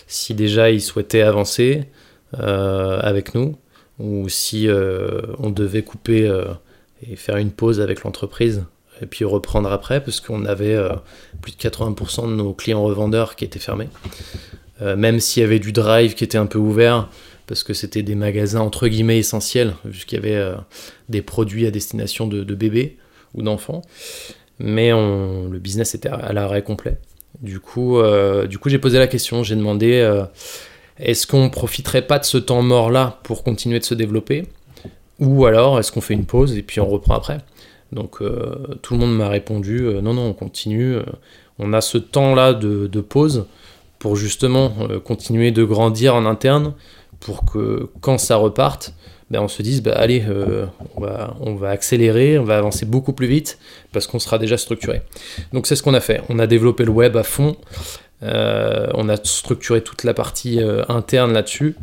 si 0.07 0.33
déjà 0.33 0.69
ils 0.69 0.81
souhaitaient 0.81 1.21
avancer 1.21 1.83
avec 2.33 3.33
nous 3.33 3.55
ou 3.99 4.29
si 4.29 4.67
on 5.39 5.49
devait 5.49 5.81
couper 5.81 6.31
et 7.07 7.15
faire 7.15 7.37
une 7.37 7.51
pause 7.51 7.81
avec 7.81 8.03
l'entreprise 8.03 8.63
et 9.01 9.05
puis 9.05 9.25
reprendre 9.25 9.71
après 9.71 10.03
parce 10.03 10.19
qu'on 10.19 10.45
avait 10.45 10.77
plus 11.41 11.51
de 11.51 11.57
80% 11.57 12.29
de 12.29 12.35
nos 12.35 12.53
clients 12.53 12.83
revendeurs 12.83 13.35
qui 13.35 13.45
étaient 13.45 13.59
fermés. 13.59 13.89
même 14.81 15.19
s'il 15.19 15.41
y 15.41 15.45
avait 15.45 15.59
du 15.59 15.71
drive 15.71 16.13
qui 16.13 16.23
était 16.23 16.37
un 16.37 16.45
peu 16.45 16.59
ouvert 16.59 17.09
parce 17.47 17.63
que 17.63 17.73
c'était 17.73 18.03
des 18.03 18.15
magasins 18.15 18.61
entre 18.61 18.87
guillemets 18.87 19.19
essentiels 19.19 19.75
vu 19.85 20.05
qu'il 20.05 20.23
y 20.23 20.27
avait 20.27 20.55
des 21.09 21.21
produits 21.21 21.65
à 21.67 21.71
destination 21.71 22.27
de 22.27 22.53
bébés 22.53 22.97
ou 23.33 23.41
d'enfants 23.41 23.81
mais 24.59 24.91
le 24.91 25.59
business 25.59 25.95
était 25.95 26.09
à 26.09 26.33
l'arrêt 26.33 26.63
complet. 26.63 26.97
Du 27.41 27.59
coup, 27.59 27.99
euh, 27.99 28.47
du 28.47 28.57
coup 28.57 28.69
j'ai 28.69 28.79
posé 28.79 28.97
la 28.97 29.07
question, 29.07 29.43
j'ai 29.43 29.55
demandé 29.55 29.99
euh, 29.99 30.23
est-ce 30.99 31.27
qu'on 31.27 31.49
profiterait 31.49 32.01
pas 32.01 32.19
de 32.19 32.25
ce 32.25 32.37
temps 32.37 32.63
mort 32.63 32.89
là 32.89 33.19
pour 33.23 33.43
continuer 33.43 33.79
de 33.79 33.83
se 33.83 33.93
développer? 33.93 34.45
Ou 35.19 35.45
alors 35.45 35.79
est-ce 35.79 35.91
qu'on 35.91 36.01
fait 36.01 36.13
une 36.13 36.25
pause 36.25 36.57
et 36.57 36.63
puis 36.63 36.79
on 36.79 36.87
reprend 36.87 37.15
après? 37.15 37.39
Donc 37.91 38.21
euh, 38.21 38.55
tout 38.81 38.93
le 38.93 38.99
monde 38.99 39.15
m'a 39.15 39.29
répondu 39.29 39.81
non 40.01 40.13
non 40.13 40.27
on 40.27 40.33
continue, 40.33 40.97
on 41.59 41.73
a 41.73 41.81
ce 41.81 41.97
temps 41.97 42.35
là 42.35 42.53
de, 42.53 43.01
pause 43.01 43.47
pour 43.99 44.15
justement 44.15 44.73
continuer 45.03 45.51
de 45.51 45.63
grandir 45.63 46.15
en 46.15 46.25
interne 46.25 46.73
pour 47.19 47.45
que 47.45 47.89
quand 48.01 48.17
ça 48.17 48.35
reparte, 48.35 48.93
ben, 49.29 49.41
on 49.41 49.47
se 49.47 49.61
dise, 49.61 49.81
bah, 49.81 49.93
allez, 49.95 50.23
euh, 50.27 50.65
on, 50.95 51.55
va, 51.55 51.69
accélérer, 51.69 52.37
on 52.37 52.43
va 52.43 52.57
avancer 52.57 52.85
beaucoup 52.85 53.13
plus 53.13 53.27
vite 53.27 53.59
parce 53.91 54.07
qu'on 54.07 54.19
sera 54.19 54.37
déjà 54.37 54.57
structuré. 54.57 55.01
Donc 55.53 55.67
c'est 55.67 55.75
ce 55.75 55.83
qu'on 55.83 55.93
a 55.93 55.99
fait. 55.99 56.21
On 56.29 56.39
a 56.39 56.47
développé 56.47 56.85
le 56.85 56.91
web 56.91 57.17
à 57.17 57.23
fond. 57.23 57.57
Euh, 58.23 58.87
on 58.93 59.09
a 59.09 59.17
structuré 59.17 59.81
toute 59.81 60.03
la 60.03 60.13
partie 60.13 60.61
euh, 60.61 60.83
interne 60.87 61.33
là-dessus. 61.33 61.75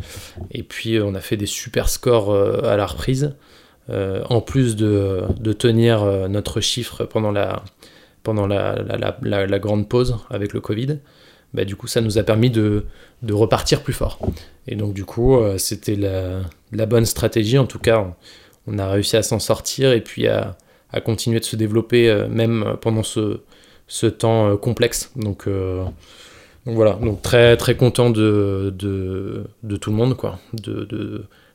Et 0.52 0.62
puis 0.62 1.00
on 1.00 1.14
a 1.14 1.20
fait 1.20 1.36
des 1.36 1.46
super 1.46 1.88
scores 1.88 2.34
à 2.64 2.76
la 2.76 2.86
reprise. 2.86 3.34
En 3.88 4.40
plus 4.40 4.76
de, 4.76 5.52
tenir 5.52 6.04
notre 6.28 6.60
chiffre 6.60 7.04
pendant 7.04 7.30
la, 7.30 7.62
pendant 8.22 8.46
la, 8.46 9.58
grande 9.58 9.88
pause 9.88 10.16
avec 10.30 10.52
le 10.52 10.60
Covid. 10.60 10.98
Bah, 11.52 11.64
du 11.64 11.76
coup, 11.76 11.86
ça 11.86 12.00
nous 12.00 12.18
a 12.18 12.22
permis 12.22 12.50
de, 12.50 12.84
repartir 13.30 13.82
plus 13.82 13.92
fort. 13.92 14.18
Et 14.66 14.74
donc, 14.74 14.94
du 14.94 15.04
coup, 15.04 15.38
c'était 15.58 15.96
la, 15.96 16.86
bonne 16.86 17.06
stratégie. 17.06 17.58
En 17.58 17.66
tout 17.66 17.78
cas, 17.78 18.14
on, 18.66 18.78
a 18.78 18.88
réussi 18.88 19.16
à 19.16 19.22
s'en 19.22 19.38
sortir 19.38 19.92
et 19.92 20.00
puis 20.00 20.26
à, 20.28 20.56
continuer 21.04 21.40
de 21.40 21.44
se 21.44 21.56
développer, 21.56 22.26
même 22.30 22.76
pendant 22.80 23.02
ce, 23.02 24.06
temps 24.06 24.56
complexe. 24.56 25.12
Donc, 25.16 25.46
voilà, 26.66 26.94
donc 26.94 27.20
très 27.20 27.56
très 27.56 27.76
content 27.76 28.08
de, 28.10 28.72
tout 29.80 29.90
le 29.90 29.96
monde, 29.96 30.16
quoi, 30.16 30.38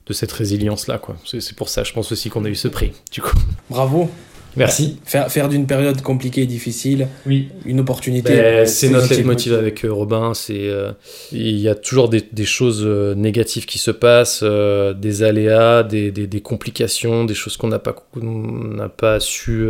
de, 0.10 0.13
cette 0.13 0.32
résilience-là, 0.32 0.98
quoi. 0.98 1.15
C'est 1.26 1.56
pour 1.56 1.69
ça, 1.69 1.84
je 1.84 1.93
pense 1.93 2.12
aussi 2.12 2.30
qu'on 2.30 2.43
a 2.45 2.50
eu 2.50 2.56
ce 2.56 2.67
prix, 2.67 2.91
du 3.12 3.22
coup. 3.22 3.38
Bravo. 3.69 4.10
Merci. 4.56 5.00
Faire, 5.06 5.32
faire 5.32 5.48
d'une 5.48 5.67
période 5.67 6.02
compliquée 6.02 6.41
et 6.41 6.45
difficile 6.48 7.08
oui. 7.28 7.50
une 7.65 7.80
opportunité. 7.80 8.34
Ben, 8.34 8.65
c'est 8.65 8.89
notre 8.89 9.13
leitmotiv 9.13 9.54
avec 9.54 9.86
euh, 9.86 9.93
Robin. 9.93 10.34
C'est 10.34 10.67
euh, 10.67 10.91
il 11.32 11.60
y 11.60 11.69
a 11.69 11.76
toujours 11.76 12.10
des, 12.10 12.24
des, 12.32 12.45
choses 12.45 12.82
euh, 12.84 13.13
négatives 13.13 13.67
qui 13.67 13.78
se 13.78 13.91
passent, 13.91 14.43
des 14.43 15.24
aléas, 15.24 15.84
des, 15.84 16.10
des, 16.10 16.26
des, 16.26 16.41
complications, 16.41 17.26
des 17.26 17.36
choses 17.36 17.58
qu'on 17.58 17.67
n'a 17.67 17.78
pas 17.78 17.95
n'a 18.22 18.89
pas 18.89 19.19
su 19.19 19.69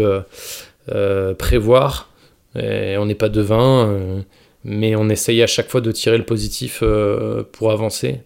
prévoir. 1.37 2.09
Et 2.57 2.97
on 2.97 3.05
n'est 3.05 3.15
pas 3.15 3.29
devin 3.29 4.23
mais 4.63 4.95
on 4.95 5.09
essaye 5.09 5.41
à 5.41 5.47
chaque 5.47 5.69
fois 5.69 5.81
de 5.81 5.91
tirer 5.91 6.17
le 6.17 6.25
positif 6.25 6.79
euh, 6.81 7.43
pour 7.51 7.71
avancer. 7.71 8.21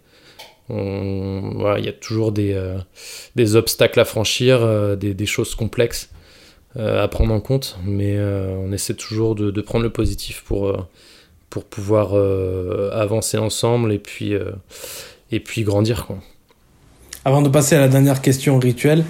Il 0.70 1.84
y 1.84 1.88
a 1.88 1.92
toujours 1.92 2.32
des, 2.32 2.54
euh, 2.54 3.56
obstacles 3.56 4.00
à 4.00 4.04
franchir, 4.04 4.62
euh, 4.62 4.96
des, 4.96 5.26
choses 5.26 5.54
complexes 5.54 6.10
à 6.76 7.06
prendre 7.06 7.32
en 7.32 7.40
compte, 7.40 7.78
mais 7.84 8.18
on 8.18 8.72
essaie 8.72 8.94
toujours 8.94 9.36
de, 9.36 9.60
prendre 9.60 9.84
le 9.84 9.90
positif 9.90 10.42
pour, 10.44 10.76
pouvoir 11.70 12.14
avancer 12.92 13.38
ensemble 13.38 13.92
et 13.92 13.98
puis, 14.00 14.34
grandir. 15.62 16.08
Avant 17.24 17.42
de 17.42 17.48
passer 17.48 17.76
à 17.76 17.80
la 17.80 17.88
dernière 17.88 18.20
question 18.20 18.58
rituelle, 18.58 19.04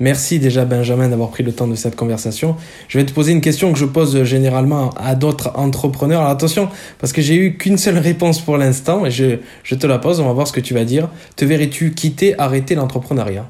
Merci 0.00 0.38
déjà 0.38 0.64
Benjamin 0.64 1.10
d'avoir 1.10 1.28
pris 1.28 1.42
le 1.42 1.52
temps 1.52 1.68
de 1.68 1.74
cette 1.74 1.94
conversation. 1.94 2.56
Je 2.88 2.98
vais 2.98 3.04
te 3.04 3.12
poser 3.12 3.32
une 3.32 3.42
question 3.42 3.70
que 3.70 3.78
je 3.78 3.84
pose 3.84 4.24
généralement 4.24 4.90
à 4.96 5.14
d'autres 5.14 5.52
entrepreneurs. 5.56 6.20
Alors 6.20 6.32
attention, 6.32 6.70
parce 6.98 7.12
que 7.12 7.20
j'ai 7.20 7.34
eu 7.34 7.58
qu'une 7.58 7.76
seule 7.76 7.98
réponse 7.98 8.40
pour 8.40 8.56
l'instant 8.56 9.04
et 9.04 9.10
je, 9.10 9.36
te 9.74 9.86
la 9.86 9.98
pose, 9.98 10.18
on 10.20 10.24
va 10.24 10.32
voir 10.32 10.48
ce 10.48 10.54
que 10.54 10.60
tu 10.60 10.72
vas 10.72 10.86
dire. 10.86 11.10
Te 11.36 11.44
verrais-tu 11.44 11.92
quitter, 11.92 12.34
arrêter 12.40 12.74
l'entrepreneuriat? 12.74 13.46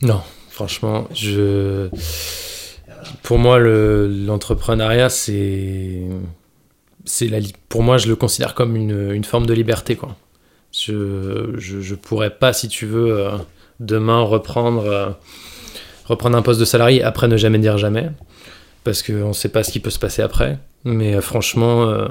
Non, 0.00 0.22
franchement, 0.48 1.06
je... 1.14 1.90
Pour 3.22 3.38
moi, 3.38 3.58
l'entrepreneuriat, 3.58 5.10
c'est... 5.10 6.00
c'est 7.04 7.28
la... 7.28 7.40
Pour 7.68 7.82
moi, 7.82 7.98
je 7.98 8.08
le 8.08 8.16
considère 8.16 8.54
comme 8.54 8.74
une, 8.74 9.12
une 9.12 9.24
forme 9.24 9.44
de 9.44 9.52
liberté. 9.52 9.96
Quoi. 9.96 10.16
Je, 10.72 11.56
je 11.58 11.94
pourrais 11.94 12.30
pas, 12.30 12.54
si 12.54 12.68
tu 12.68 12.86
veux, 12.86 13.18
euh, 13.18 13.32
demain 13.80 14.22
reprendre... 14.22 14.86
Euh, 14.86 15.10
reprendre 16.10 16.36
un 16.36 16.42
poste 16.42 16.60
de 16.60 16.64
salarié, 16.64 17.02
après 17.02 17.28
ne 17.28 17.36
jamais 17.36 17.58
dire 17.58 17.78
jamais, 17.78 18.10
parce 18.84 19.02
qu'on 19.02 19.28
ne 19.28 19.32
sait 19.32 19.48
pas 19.48 19.62
ce 19.62 19.70
qui 19.70 19.80
peut 19.80 19.90
se 19.90 19.98
passer 19.98 20.22
après. 20.22 20.58
Mais 20.84 21.14
euh, 21.14 21.20
franchement, 21.20 21.84
euh, 21.84 22.08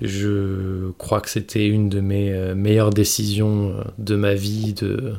je 0.00 0.90
crois 0.98 1.20
que 1.20 1.30
c'était 1.30 1.66
une 1.66 1.88
de 1.88 2.00
mes 2.00 2.32
euh, 2.32 2.54
meilleures 2.54 2.90
décisions 2.90 3.74
de 3.98 4.16
ma 4.16 4.34
vie, 4.34 4.74
de, 4.74 5.14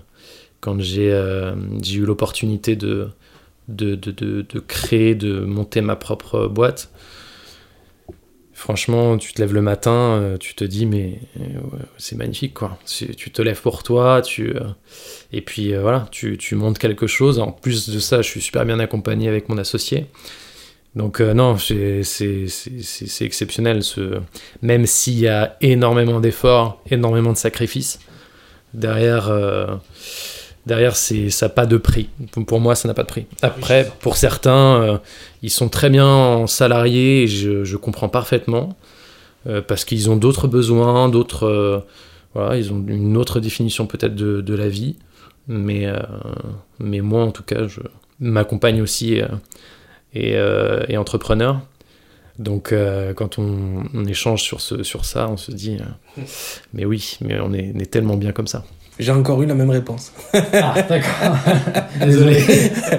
quand 0.62 0.80
j'ai 0.80 1.10
eu 1.10 2.06
l'opportunité 2.06 2.76
de 2.76 3.10
créer, 4.68 5.16
de 5.16 5.40
monter 5.40 5.82
ma 5.82 5.96
propre 5.96 6.48
boîte. 6.48 6.90
Franchement, 8.58 9.18
tu 9.18 9.34
te 9.34 9.42
lèves 9.42 9.54
le 9.54 9.62
matin, 9.62 9.92
euh, 9.92 10.38
tu 10.38 10.56
te 10.56 10.64
dis, 10.64 10.86
mais 10.86 11.20
euh, 11.42 11.44
c'est 11.98 12.16
magnifique, 12.16 12.54
quoi. 12.54 12.80
Tu 12.86 13.30
te 13.30 13.42
lèves 13.42 13.62
pour 13.62 13.84
toi, 13.84 14.22
tu, 14.22 14.56
euh, 14.56 14.62
et 15.34 15.42
puis 15.42 15.76
voilà, 15.76 16.08
tu, 16.10 16.38
tu, 16.38 16.56
montes 16.56 16.80
quelque 16.80 17.06
chose. 17.06 17.40
En 17.40 17.52
plus 17.52 17.90
de 17.90 18.00
ça, 18.00 18.22
je 18.22 18.30
suis 18.30 18.40
super 18.40 18.66
bien 18.66 18.80
accompagné 18.80 19.28
avec 19.28 19.50
mon 19.50 19.58
associé. 19.58 20.06
Donc 20.96 21.20
non, 21.20 21.58
c'est 21.58 22.02
exceptionnel. 23.20 23.84
Ce... 23.84 24.22
Même 24.62 24.86
s'il 24.86 25.20
y 25.20 25.28
a 25.28 25.58
énormément 25.60 26.22
d'efforts, 26.22 26.82
énormément 26.90 27.34
de 27.34 27.38
sacrifices, 27.38 28.00
derrière 28.74 29.30
derrière, 30.66 30.96
c'est, 30.96 31.30
ça 31.30 31.48
n'a 31.48 31.50
pas 31.50 31.66
de 31.66 31.78
prix. 31.78 32.10
Pour 32.48 32.60
moi, 32.60 32.76
ça 32.76 32.88
n'a 32.88 32.94
pas 32.94 33.04
de 33.04 33.08
prix. 33.08 33.26
Après, 33.42 33.90
pour 34.00 34.18
certains, 34.18 34.82
euh, 34.82 34.98
ils 35.42 35.50
sont 35.50 35.70
très 35.70 35.90
bien 35.90 36.08
en 36.08 36.48
salariés 36.48 37.24
et 37.24 37.28
je, 37.28 37.76
comprends 37.78 38.10
parfaitement 38.10 38.76
euh, 39.48 39.62
parce 39.62 39.86
qu'ils 39.86 40.10
ont 40.10 40.16
d'autres 40.16 40.48
besoins, 40.48 41.10
d'autres. 41.10 41.46
Euh, 41.46 41.80
voilà, 42.34 42.58
ils 42.58 42.74
ont 42.74 42.84
une 42.88 43.16
autre 43.16 43.40
définition 43.40 43.88
peut-être 43.88 44.16
de, 44.16 44.42
de, 44.42 44.54
la 44.56 44.68
vie. 44.68 44.98
Mais, 45.48 45.88
mais 46.80 47.00
moi, 47.00 47.24
en 47.24 47.32
tout 47.32 47.44
cas, 47.44 47.68
je 47.68 47.80
m'accompagne 48.20 48.82
aussi 48.82 49.22
et, 50.14 50.34
et, 50.34 50.98
entrepreneur. 50.98 51.62
Donc, 52.40 52.74
quand 53.16 53.40
on, 53.40 53.84
on, 53.94 54.06
échange 54.06 54.42
sur, 54.42 54.60
ce, 54.60 54.84
sur 54.84 55.06
ça, 55.06 55.30
on 55.30 55.38
se 55.38 55.52
dit, 55.52 55.78
mais 56.74 56.84
oui, 56.84 57.18
mais 57.22 57.40
on 57.40 57.54
est, 57.54 57.72
on 57.74 57.80
est 57.80 57.90
tellement 57.90 58.18
bien 58.18 58.34
comme 58.34 58.48
ça. 58.48 58.66
J'ai 58.98 59.12
encore 59.12 59.42
eu 59.44 59.46
la 59.46 59.56
même 59.56 59.70
réponse. 59.70 60.12
Ah, 60.34 60.76
d'accord. 60.88 61.36
Désolé. 62.06 62.44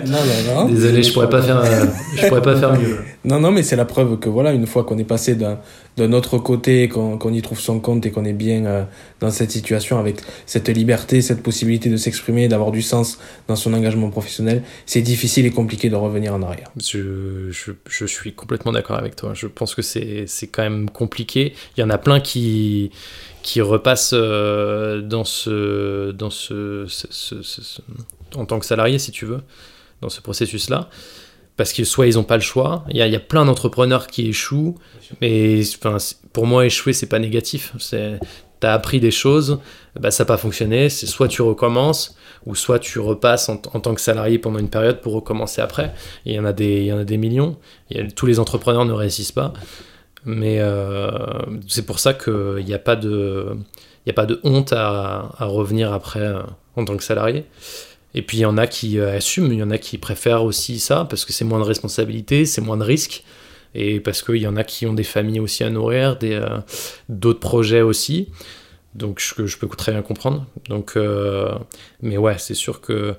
non, 0.06 0.18
non, 0.18 0.54
non. 0.54 0.68
Désolé, 0.68 1.02
je 1.02 1.12
pourrais 1.12 1.30
pas 1.30 1.40
faire, 1.42 1.58
euh, 1.58 1.86
je 2.16 2.26
pourrais 2.26 2.42
pas 2.42 2.56
faire 2.56 2.74
mieux. 2.78 2.98
Non, 3.26 3.40
non, 3.40 3.50
mais 3.50 3.64
c'est 3.64 3.74
la 3.74 3.84
preuve 3.84 4.20
que 4.20 4.28
voilà, 4.28 4.52
une 4.52 4.66
fois 4.66 4.84
qu'on 4.84 4.98
est 4.98 5.04
passé 5.04 5.34
d'un 5.34 6.12
autre 6.12 6.38
côté, 6.38 6.88
qu'on 6.88 7.32
y 7.32 7.42
trouve 7.42 7.58
son 7.58 7.80
compte 7.80 8.06
et 8.06 8.12
qu'on 8.12 8.24
est 8.24 8.32
bien 8.32 8.64
euh, 8.64 8.84
dans 9.18 9.30
cette 9.30 9.50
situation 9.50 9.98
avec 9.98 10.20
cette 10.46 10.68
liberté, 10.68 11.20
cette 11.20 11.42
possibilité 11.42 11.90
de 11.90 11.96
s'exprimer, 11.96 12.46
d'avoir 12.46 12.70
du 12.70 12.82
sens 12.82 13.18
dans 13.48 13.56
son 13.56 13.74
engagement 13.74 14.10
professionnel, 14.10 14.62
c'est 14.86 15.02
difficile 15.02 15.44
et 15.44 15.50
compliqué 15.50 15.90
de 15.90 15.96
revenir 15.96 16.34
en 16.34 16.42
arrière. 16.42 16.70
Je, 16.80 17.50
je, 17.50 17.72
je 17.88 18.06
suis 18.06 18.32
complètement 18.32 18.70
d'accord 18.70 18.96
avec 18.96 19.16
toi. 19.16 19.34
Je 19.34 19.48
pense 19.48 19.74
que 19.74 19.82
c'est 19.82 20.26
quand 20.52 20.62
même 20.62 20.88
compliqué. 20.88 21.54
Il 21.76 21.80
y 21.80 21.82
en 21.82 21.90
a 21.90 21.98
plein 21.98 22.20
qui 22.20 22.92
qui 23.42 23.60
repassent 23.60 24.10
euh, 24.12 25.00
dans 25.02 25.22
ce, 25.24 26.10
dans 26.10 26.30
ce, 26.30 26.86
en 28.34 28.44
tant 28.44 28.58
que 28.58 28.66
salarié, 28.66 28.98
si 28.98 29.12
tu 29.12 29.24
veux, 29.24 29.40
dans 30.00 30.08
ce 30.08 30.20
processus-là. 30.20 30.90
Parce 31.56 31.72
que 31.72 31.84
soit 31.84 32.06
ils 32.06 32.14
n'ont 32.16 32.24
pas 32.24 32.36
le 32.36 32.42
choix, 32.42 32.84
il 32.90 32.96
y 32.96 33.02
a, 33.02 33.06
y 33.06 33.16
a, 33.16 33.20
plein 33.20 33.44
d'entrepreneurs 33.46 34.08
qui 34.08 34.28
échouent, 34.28 34.74
mais 35.20 35.62
enfin, 35.78 35.96
pour 36.32 36.46
moi, 36.46 36.66
échouer, 36.66 36.92
c'est 36.92 37.08
pas 37.08 37.18
négatif. 37.18 37.72
Tu 37.90 38.66
as 38.66 38.72
appris 38.72 39.00
des 39.00 39.10
choses, 39.10 39.58
bah, 39.98 40.10
ça 40.10 40.24
n'a 40.24 40.28
pas 40.28 40.36
fonctionné, 40.36 40.90
c'est 40.90 41.06
soit 41.06 41.28
tu 41.28 41.40
recommences, 41.42 42.16
ou 42.46 42.54
soit 42.54 42.78
tu 42.78 43.00
repasses 43.00 43.48
en, 43.48 43.56
tant 43.56 43.94
que 43.94 44.00
salarié 44.00 44.38
pendant 44.38 44.58
une 44.58 44.70
période 44.70 45.00
pour 45.00 45.12
recommencer 45.12 45.60
après. 45.60 45.92
Il 46.24 46.32
y 46.32 46.38
en 46.38 46.44
a 46.44 46.52
des, 46.52 46.80
il 46.80 46.86
y 46.86 46.92
en 46.92 46.98
a 46.98 47.04
des 47.04 47.16
millions, 47.16 47.56
tous 48.14 48.26
les 48.26 48.38
entrepreneurs 48.38 48.84
ne 48.84 48.92
réussissent 48.92 49.32
pas. 49.32 49.52
Mais 50.24 50.58
euh, 50.60 51.10
c'est 51.68 51.86
pour 51.86 52.00
ça 52.00 52.12
qu'il 52.12 52.64
n'y 52.64 52.74
a, 52.74 52.78
pas 52.78 52.96
de, 52.96 53.56
a 54.08 54.12
pas 54.12 54.26
de 54.26 54.40
honte 54.42 54.72
à, 54.72 55.28
revenir 55.40 55.92
après 55.92 56.20
euh, 56.20 56.42
en 56.74 56.84
tant 56.84 56.96
que 56.96 57.04
salarié. 57.04 57.44
Et 58.16 58.22
puis 58.22 58.38
il 58.38 58.40
y 58.40 58.46
en 58.46 58.58
a 58.58 58.66
qui 58.66 58.98
euh, 58.98 59.16
assument, 59.16 59.52
il 59.52 59.58
y 59.58 59.62
en 59.62 59.70
a 59.70 59.78
qui 59.78 59.98
préfèrent 59.98 60.42
aussi 60.42 60.80
ça 60.80 61.06
parce 61.08 61.24
que 61.24 61.32
c'est 61.32 61.44
moins 61.44 61.60
de 61.60 61.64
responsabilité, 61.64 62.44
c'est 62.44 62.60
moins 62.60 62.76
de 62.76 62.84
risques. 62.84 63.22
Et 63.74 64.00
parce 64.00 64.22
qu'il 64.22 64.36
y 64.36 64.46
en 64.46 64.56
a 64.56 64.64
qui 64.64 64.86
ont 64.86 64.94
des 64.94 65.04
familles 65.04 65.40
aussi 65.40 65.62
à 65.62 65.70
nourrir, 65.70 66.18
d'autres 67.08 67.40
projets 67.40 67.82
aussi. 67.82 68.30
Donc 68.94 69.20
je, 69.20 69.58
peux 69.58 69.68
très 69.68 69.92
bien 69.92 70.00
comprendre. 70.00 70.46
Donc, 70.70 70.96
mais 72.00 72.16
ouais, 72.16 72.36
c'est 72.38 72.54
sûr 72.54 72.80
que 72.80 73.16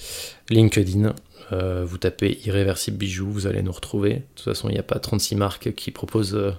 LinkedIn. 0.50 1.14
Euh, 1.54 1.86
vous 1.88 1.98
tapez 1.98 2.40
Irréversible 2.46 2.98
Bijoux, 2.98 3.30
vous 3.30 3.48
allez 3.48 3.62
nous 3.62 3.72
retrouver. 3.72 4.14
De 4.14 4.22
toute 4.36 4.46
façon, 4.46 4.70
il 4.70 4.74
n'y 4.74 4.80
a 4.80 4.84
pas 4.84 4.98
36 4.98 5.36
marques 5.36 5.74
qui 5.74 5.92
proposent 5.92 6.36
euh, 6.36 6.52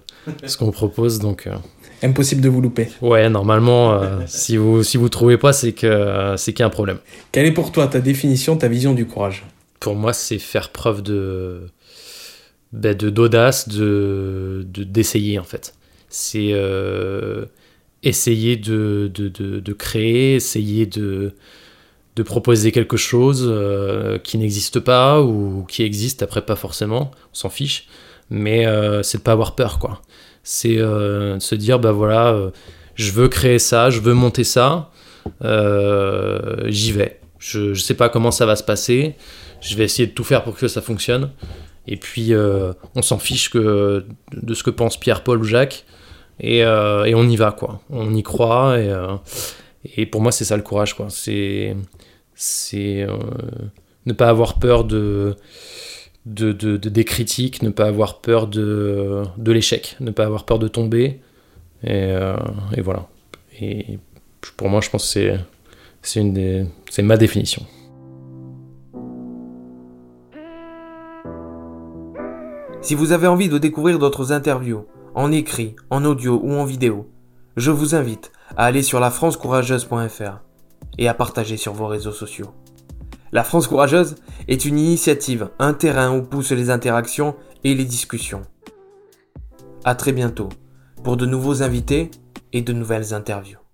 ce 0.47 0.57
qu'on 0.57 0.70
propose, 0.70 1.18
donc... 1.18 1.47
Euh, 1.47 1.55
Impossible 2.03 2.41
de 2.41 2.49
vous 2.49 2.61
louper. 2.61 2.89
Ouais, 3.01 3.28
normalement, 3.30 3.99
si 4.26 4.59
vous 4.59 4.82
si 4.82 4.99
vous 4.99 5.09
trouvez 5.09 5.39
pas, 5.39 5.55
c'est 5.55 5.72
que 5.72 6.34
c'est 6.37 6.53
qu'il 6.53 6.61
y 6.61 6.62
a 6.62 6.66
un 6.66 6.70
problème. 6.70 6.99
Quelle 7.32 7.47
est 7.47 7.53
pour 7.53 7.72
toi 7.72 7.87
ta 7.87 8.01
définition, 8.01 8.59
ta 8.59 8.68
vision 8.68 8.93
du 8.93 9.07
courage? 9.07 9.47
Pour 9.81 9.95
moi, 9.95 10.12
c'est 10.12 10.39
faire 10.39 10.70
preuve 10.70 11.03
de 11.03 11.66
ben, 12.72 12.97
de 12.97 13.11
d'audace, 13.11 13.68
de 13.68 14.66
d'essayer 14.66 15.39
en 15.39 15.45
fait. 15.45 15.74
C'est 16.09 16.53
essayer 18.07 18.57
de, 18.57 19.11
de, 19.12 19.29
de, 19.29 19.72
créer, 19.72 20.37
essayer 20.37 20.87
de, 20.87 21.35
de 22.14 22.22
proposer 22.22 22.70
quelque 22.70 22.97
chose 22.97 23.45
euh, 23.49 24.18
qui 24.18 24.39
n'existe 24.39 24.81
pas 24.81 25.20
ou 25.20 25.64
qui 25.68 25.83
existe 25.83 26.22
après 26.22 26.43
pas 26.43 26.57
forcément, 26.57 27.11
on 27.33 27.35
s'en 27.35 27.51
fiche, 27.51 27.89
mais 28.31 28.66
euh, 28.66 29.03
c'est 29.03 29.18
de 29.18 29.22
pas 29.22 29.33
avoir 29.33 29.57
peur 29.57 29.79
quoi. 29.79 30.03
C'est 30.45 30.79
euh, 30.79 31.41
se 31.41 31.57
dire 31.57 31.81
bah 31.81 31.91
voilà, 31.93 32.53
je 32.95 33.11
veux 33.11 33.29
créer 33.29 33.59
ça, 33.59 33.91
je 33.91 34.01
veux 34.01 34.14
monter 34.14 34.45
ça, 34.45 34.91
j'y 35.43 36.93
vais. 36.93 37.20
Je, 37.39 37.74
je 37.74 37.83
sais 37.83 37.95
pas 37.95 38.09
comment 38.09 38.31
ça 38.31 38.47
va 38.47 38.57
se 38.57 38.62
passer, 38.62 39.14
je 39.67 39.77
vais 39.77 39.85
essayer 39.85 40.07
de 40.07 40.12
tout 40.12 40.25
faire 40.25 40.45
pour 40.45 40.57
que 40.57 40.69
ça 40.69 40.81
fonctionne. 40.81 41.31
Et 41.87 41.97
puis 41.97 42.33
on 42.95 43.03
s'en 43.03 43.19
fiche 43.19 43.51
de 43.53 44.05
ce 44.55 44.62
que 44.62 44.71
pense 44.71 44.99
Pierre, 44.99 45.23
Paul 45.23 45.41
ou 45.41 45.45
Jacques. 45.45 45.85
Et, 46.41 46.59
et 46.59 47.14
on 47.14 47.29
y 47.29 47.37
va 47.37 47.53
quoi. 47.53 47.81
On 47.91 48.14
y 48.14 48.23
croit 48.23 48.79
et, 48.79 48.93
et 49.97 50.07
pour 50.07 50.21
moi 50.21 50.33
c'est 50.33 50.45
ça 50.45 50.57
le 50.57 50.62
courage 50.62 50.95
quoi. 50.95 51.07
C'est 51.11 51.75
euh, 52.75 53.17
ne 54.05 54.12
pas 54.12 54.29
avoir 54.29 54.59
peur 54.59 54.85
de, 54.85 55.37
de, 56.27 56.77
des 56.77 57.05
critiques, 57.05 57.62
ne 57.62 57.71
pas 57.71 57.87
avoir 57.87 58.21
peur 58.21 58.47
de, 58.47 59.25
l'échec, 59.45 59.97
ne 60.01 60.11
pas 60.11 60.25
avoir 60.25 60.45
peur 60.45 60.59
de 60.59 60.69
tomber. 60.69 61.21
Et, 61.83 61.91
euh, 61.91 62.37
voilà. 62.79 63.09
Et 63.61 63.99
pour 64.57 64.69
moi, 64.69 64.81
je 64.81 64.91
pense 64.91 65.12
que 65.12 65.39
c'est, 66.03 67.03
ma 67.03 67.17
définition. 67.17 67.67
Si 72.87 72.95
vous 72.95 73.11
avez 73.11 73.26
envie 73.26 73.49
de 73.49 73.59
découvrir 73.59 73.99
d'autres 73.99 74.30
interviews, 74.30 74.87
en 75.16 75.32
écrit, 75.32 75.74
en 75.91 76.05
audio 76.05 76.41
ou 76.41 76.53
en 76.53 76.64
vidéo, 76.64 77.11
je 77.57 77.72
vous 77.72 77.97
invite 77.97 78.30
à 78.57 78.66
aller 78.66 78.84
sur 78.84 79.01
lafrancecourageuse.fr 79.01 80.39
et 80.97 81.09
à 81.09 81.14
partager 81.14 81.57
sur 81.57 81.72
vos 81.72 81.89
réseaux 81.89 82.12
sociaux. 82.12 82.53
La 83.32 83.43
France 83.43 83.66
courageuse 83.66 84.14
est 84.47 84.64
une 84.64 84.78
initiative, 84.78 85.51
un 85.59 85.74
terrain 85.74 86.16
où 86.16 86.22
poussent 86.22 86.53
les 86.53 86.70
interactions 86.70 87.34
et 87.64 87.74
les 87.74 87.84
discussions. 87.84 88.43
À 89.82 89.97
très 89.97 90.12
bientôt 90.12 90.51
pour 91.03 91.16
de 91.16 91.26
nouveaux 91.26 91.64
invités 91.64 92.12
et 92.53 92.62
de 92.62 92.72
nouvelles 92.72 93.14
interviews. 93.14 93.66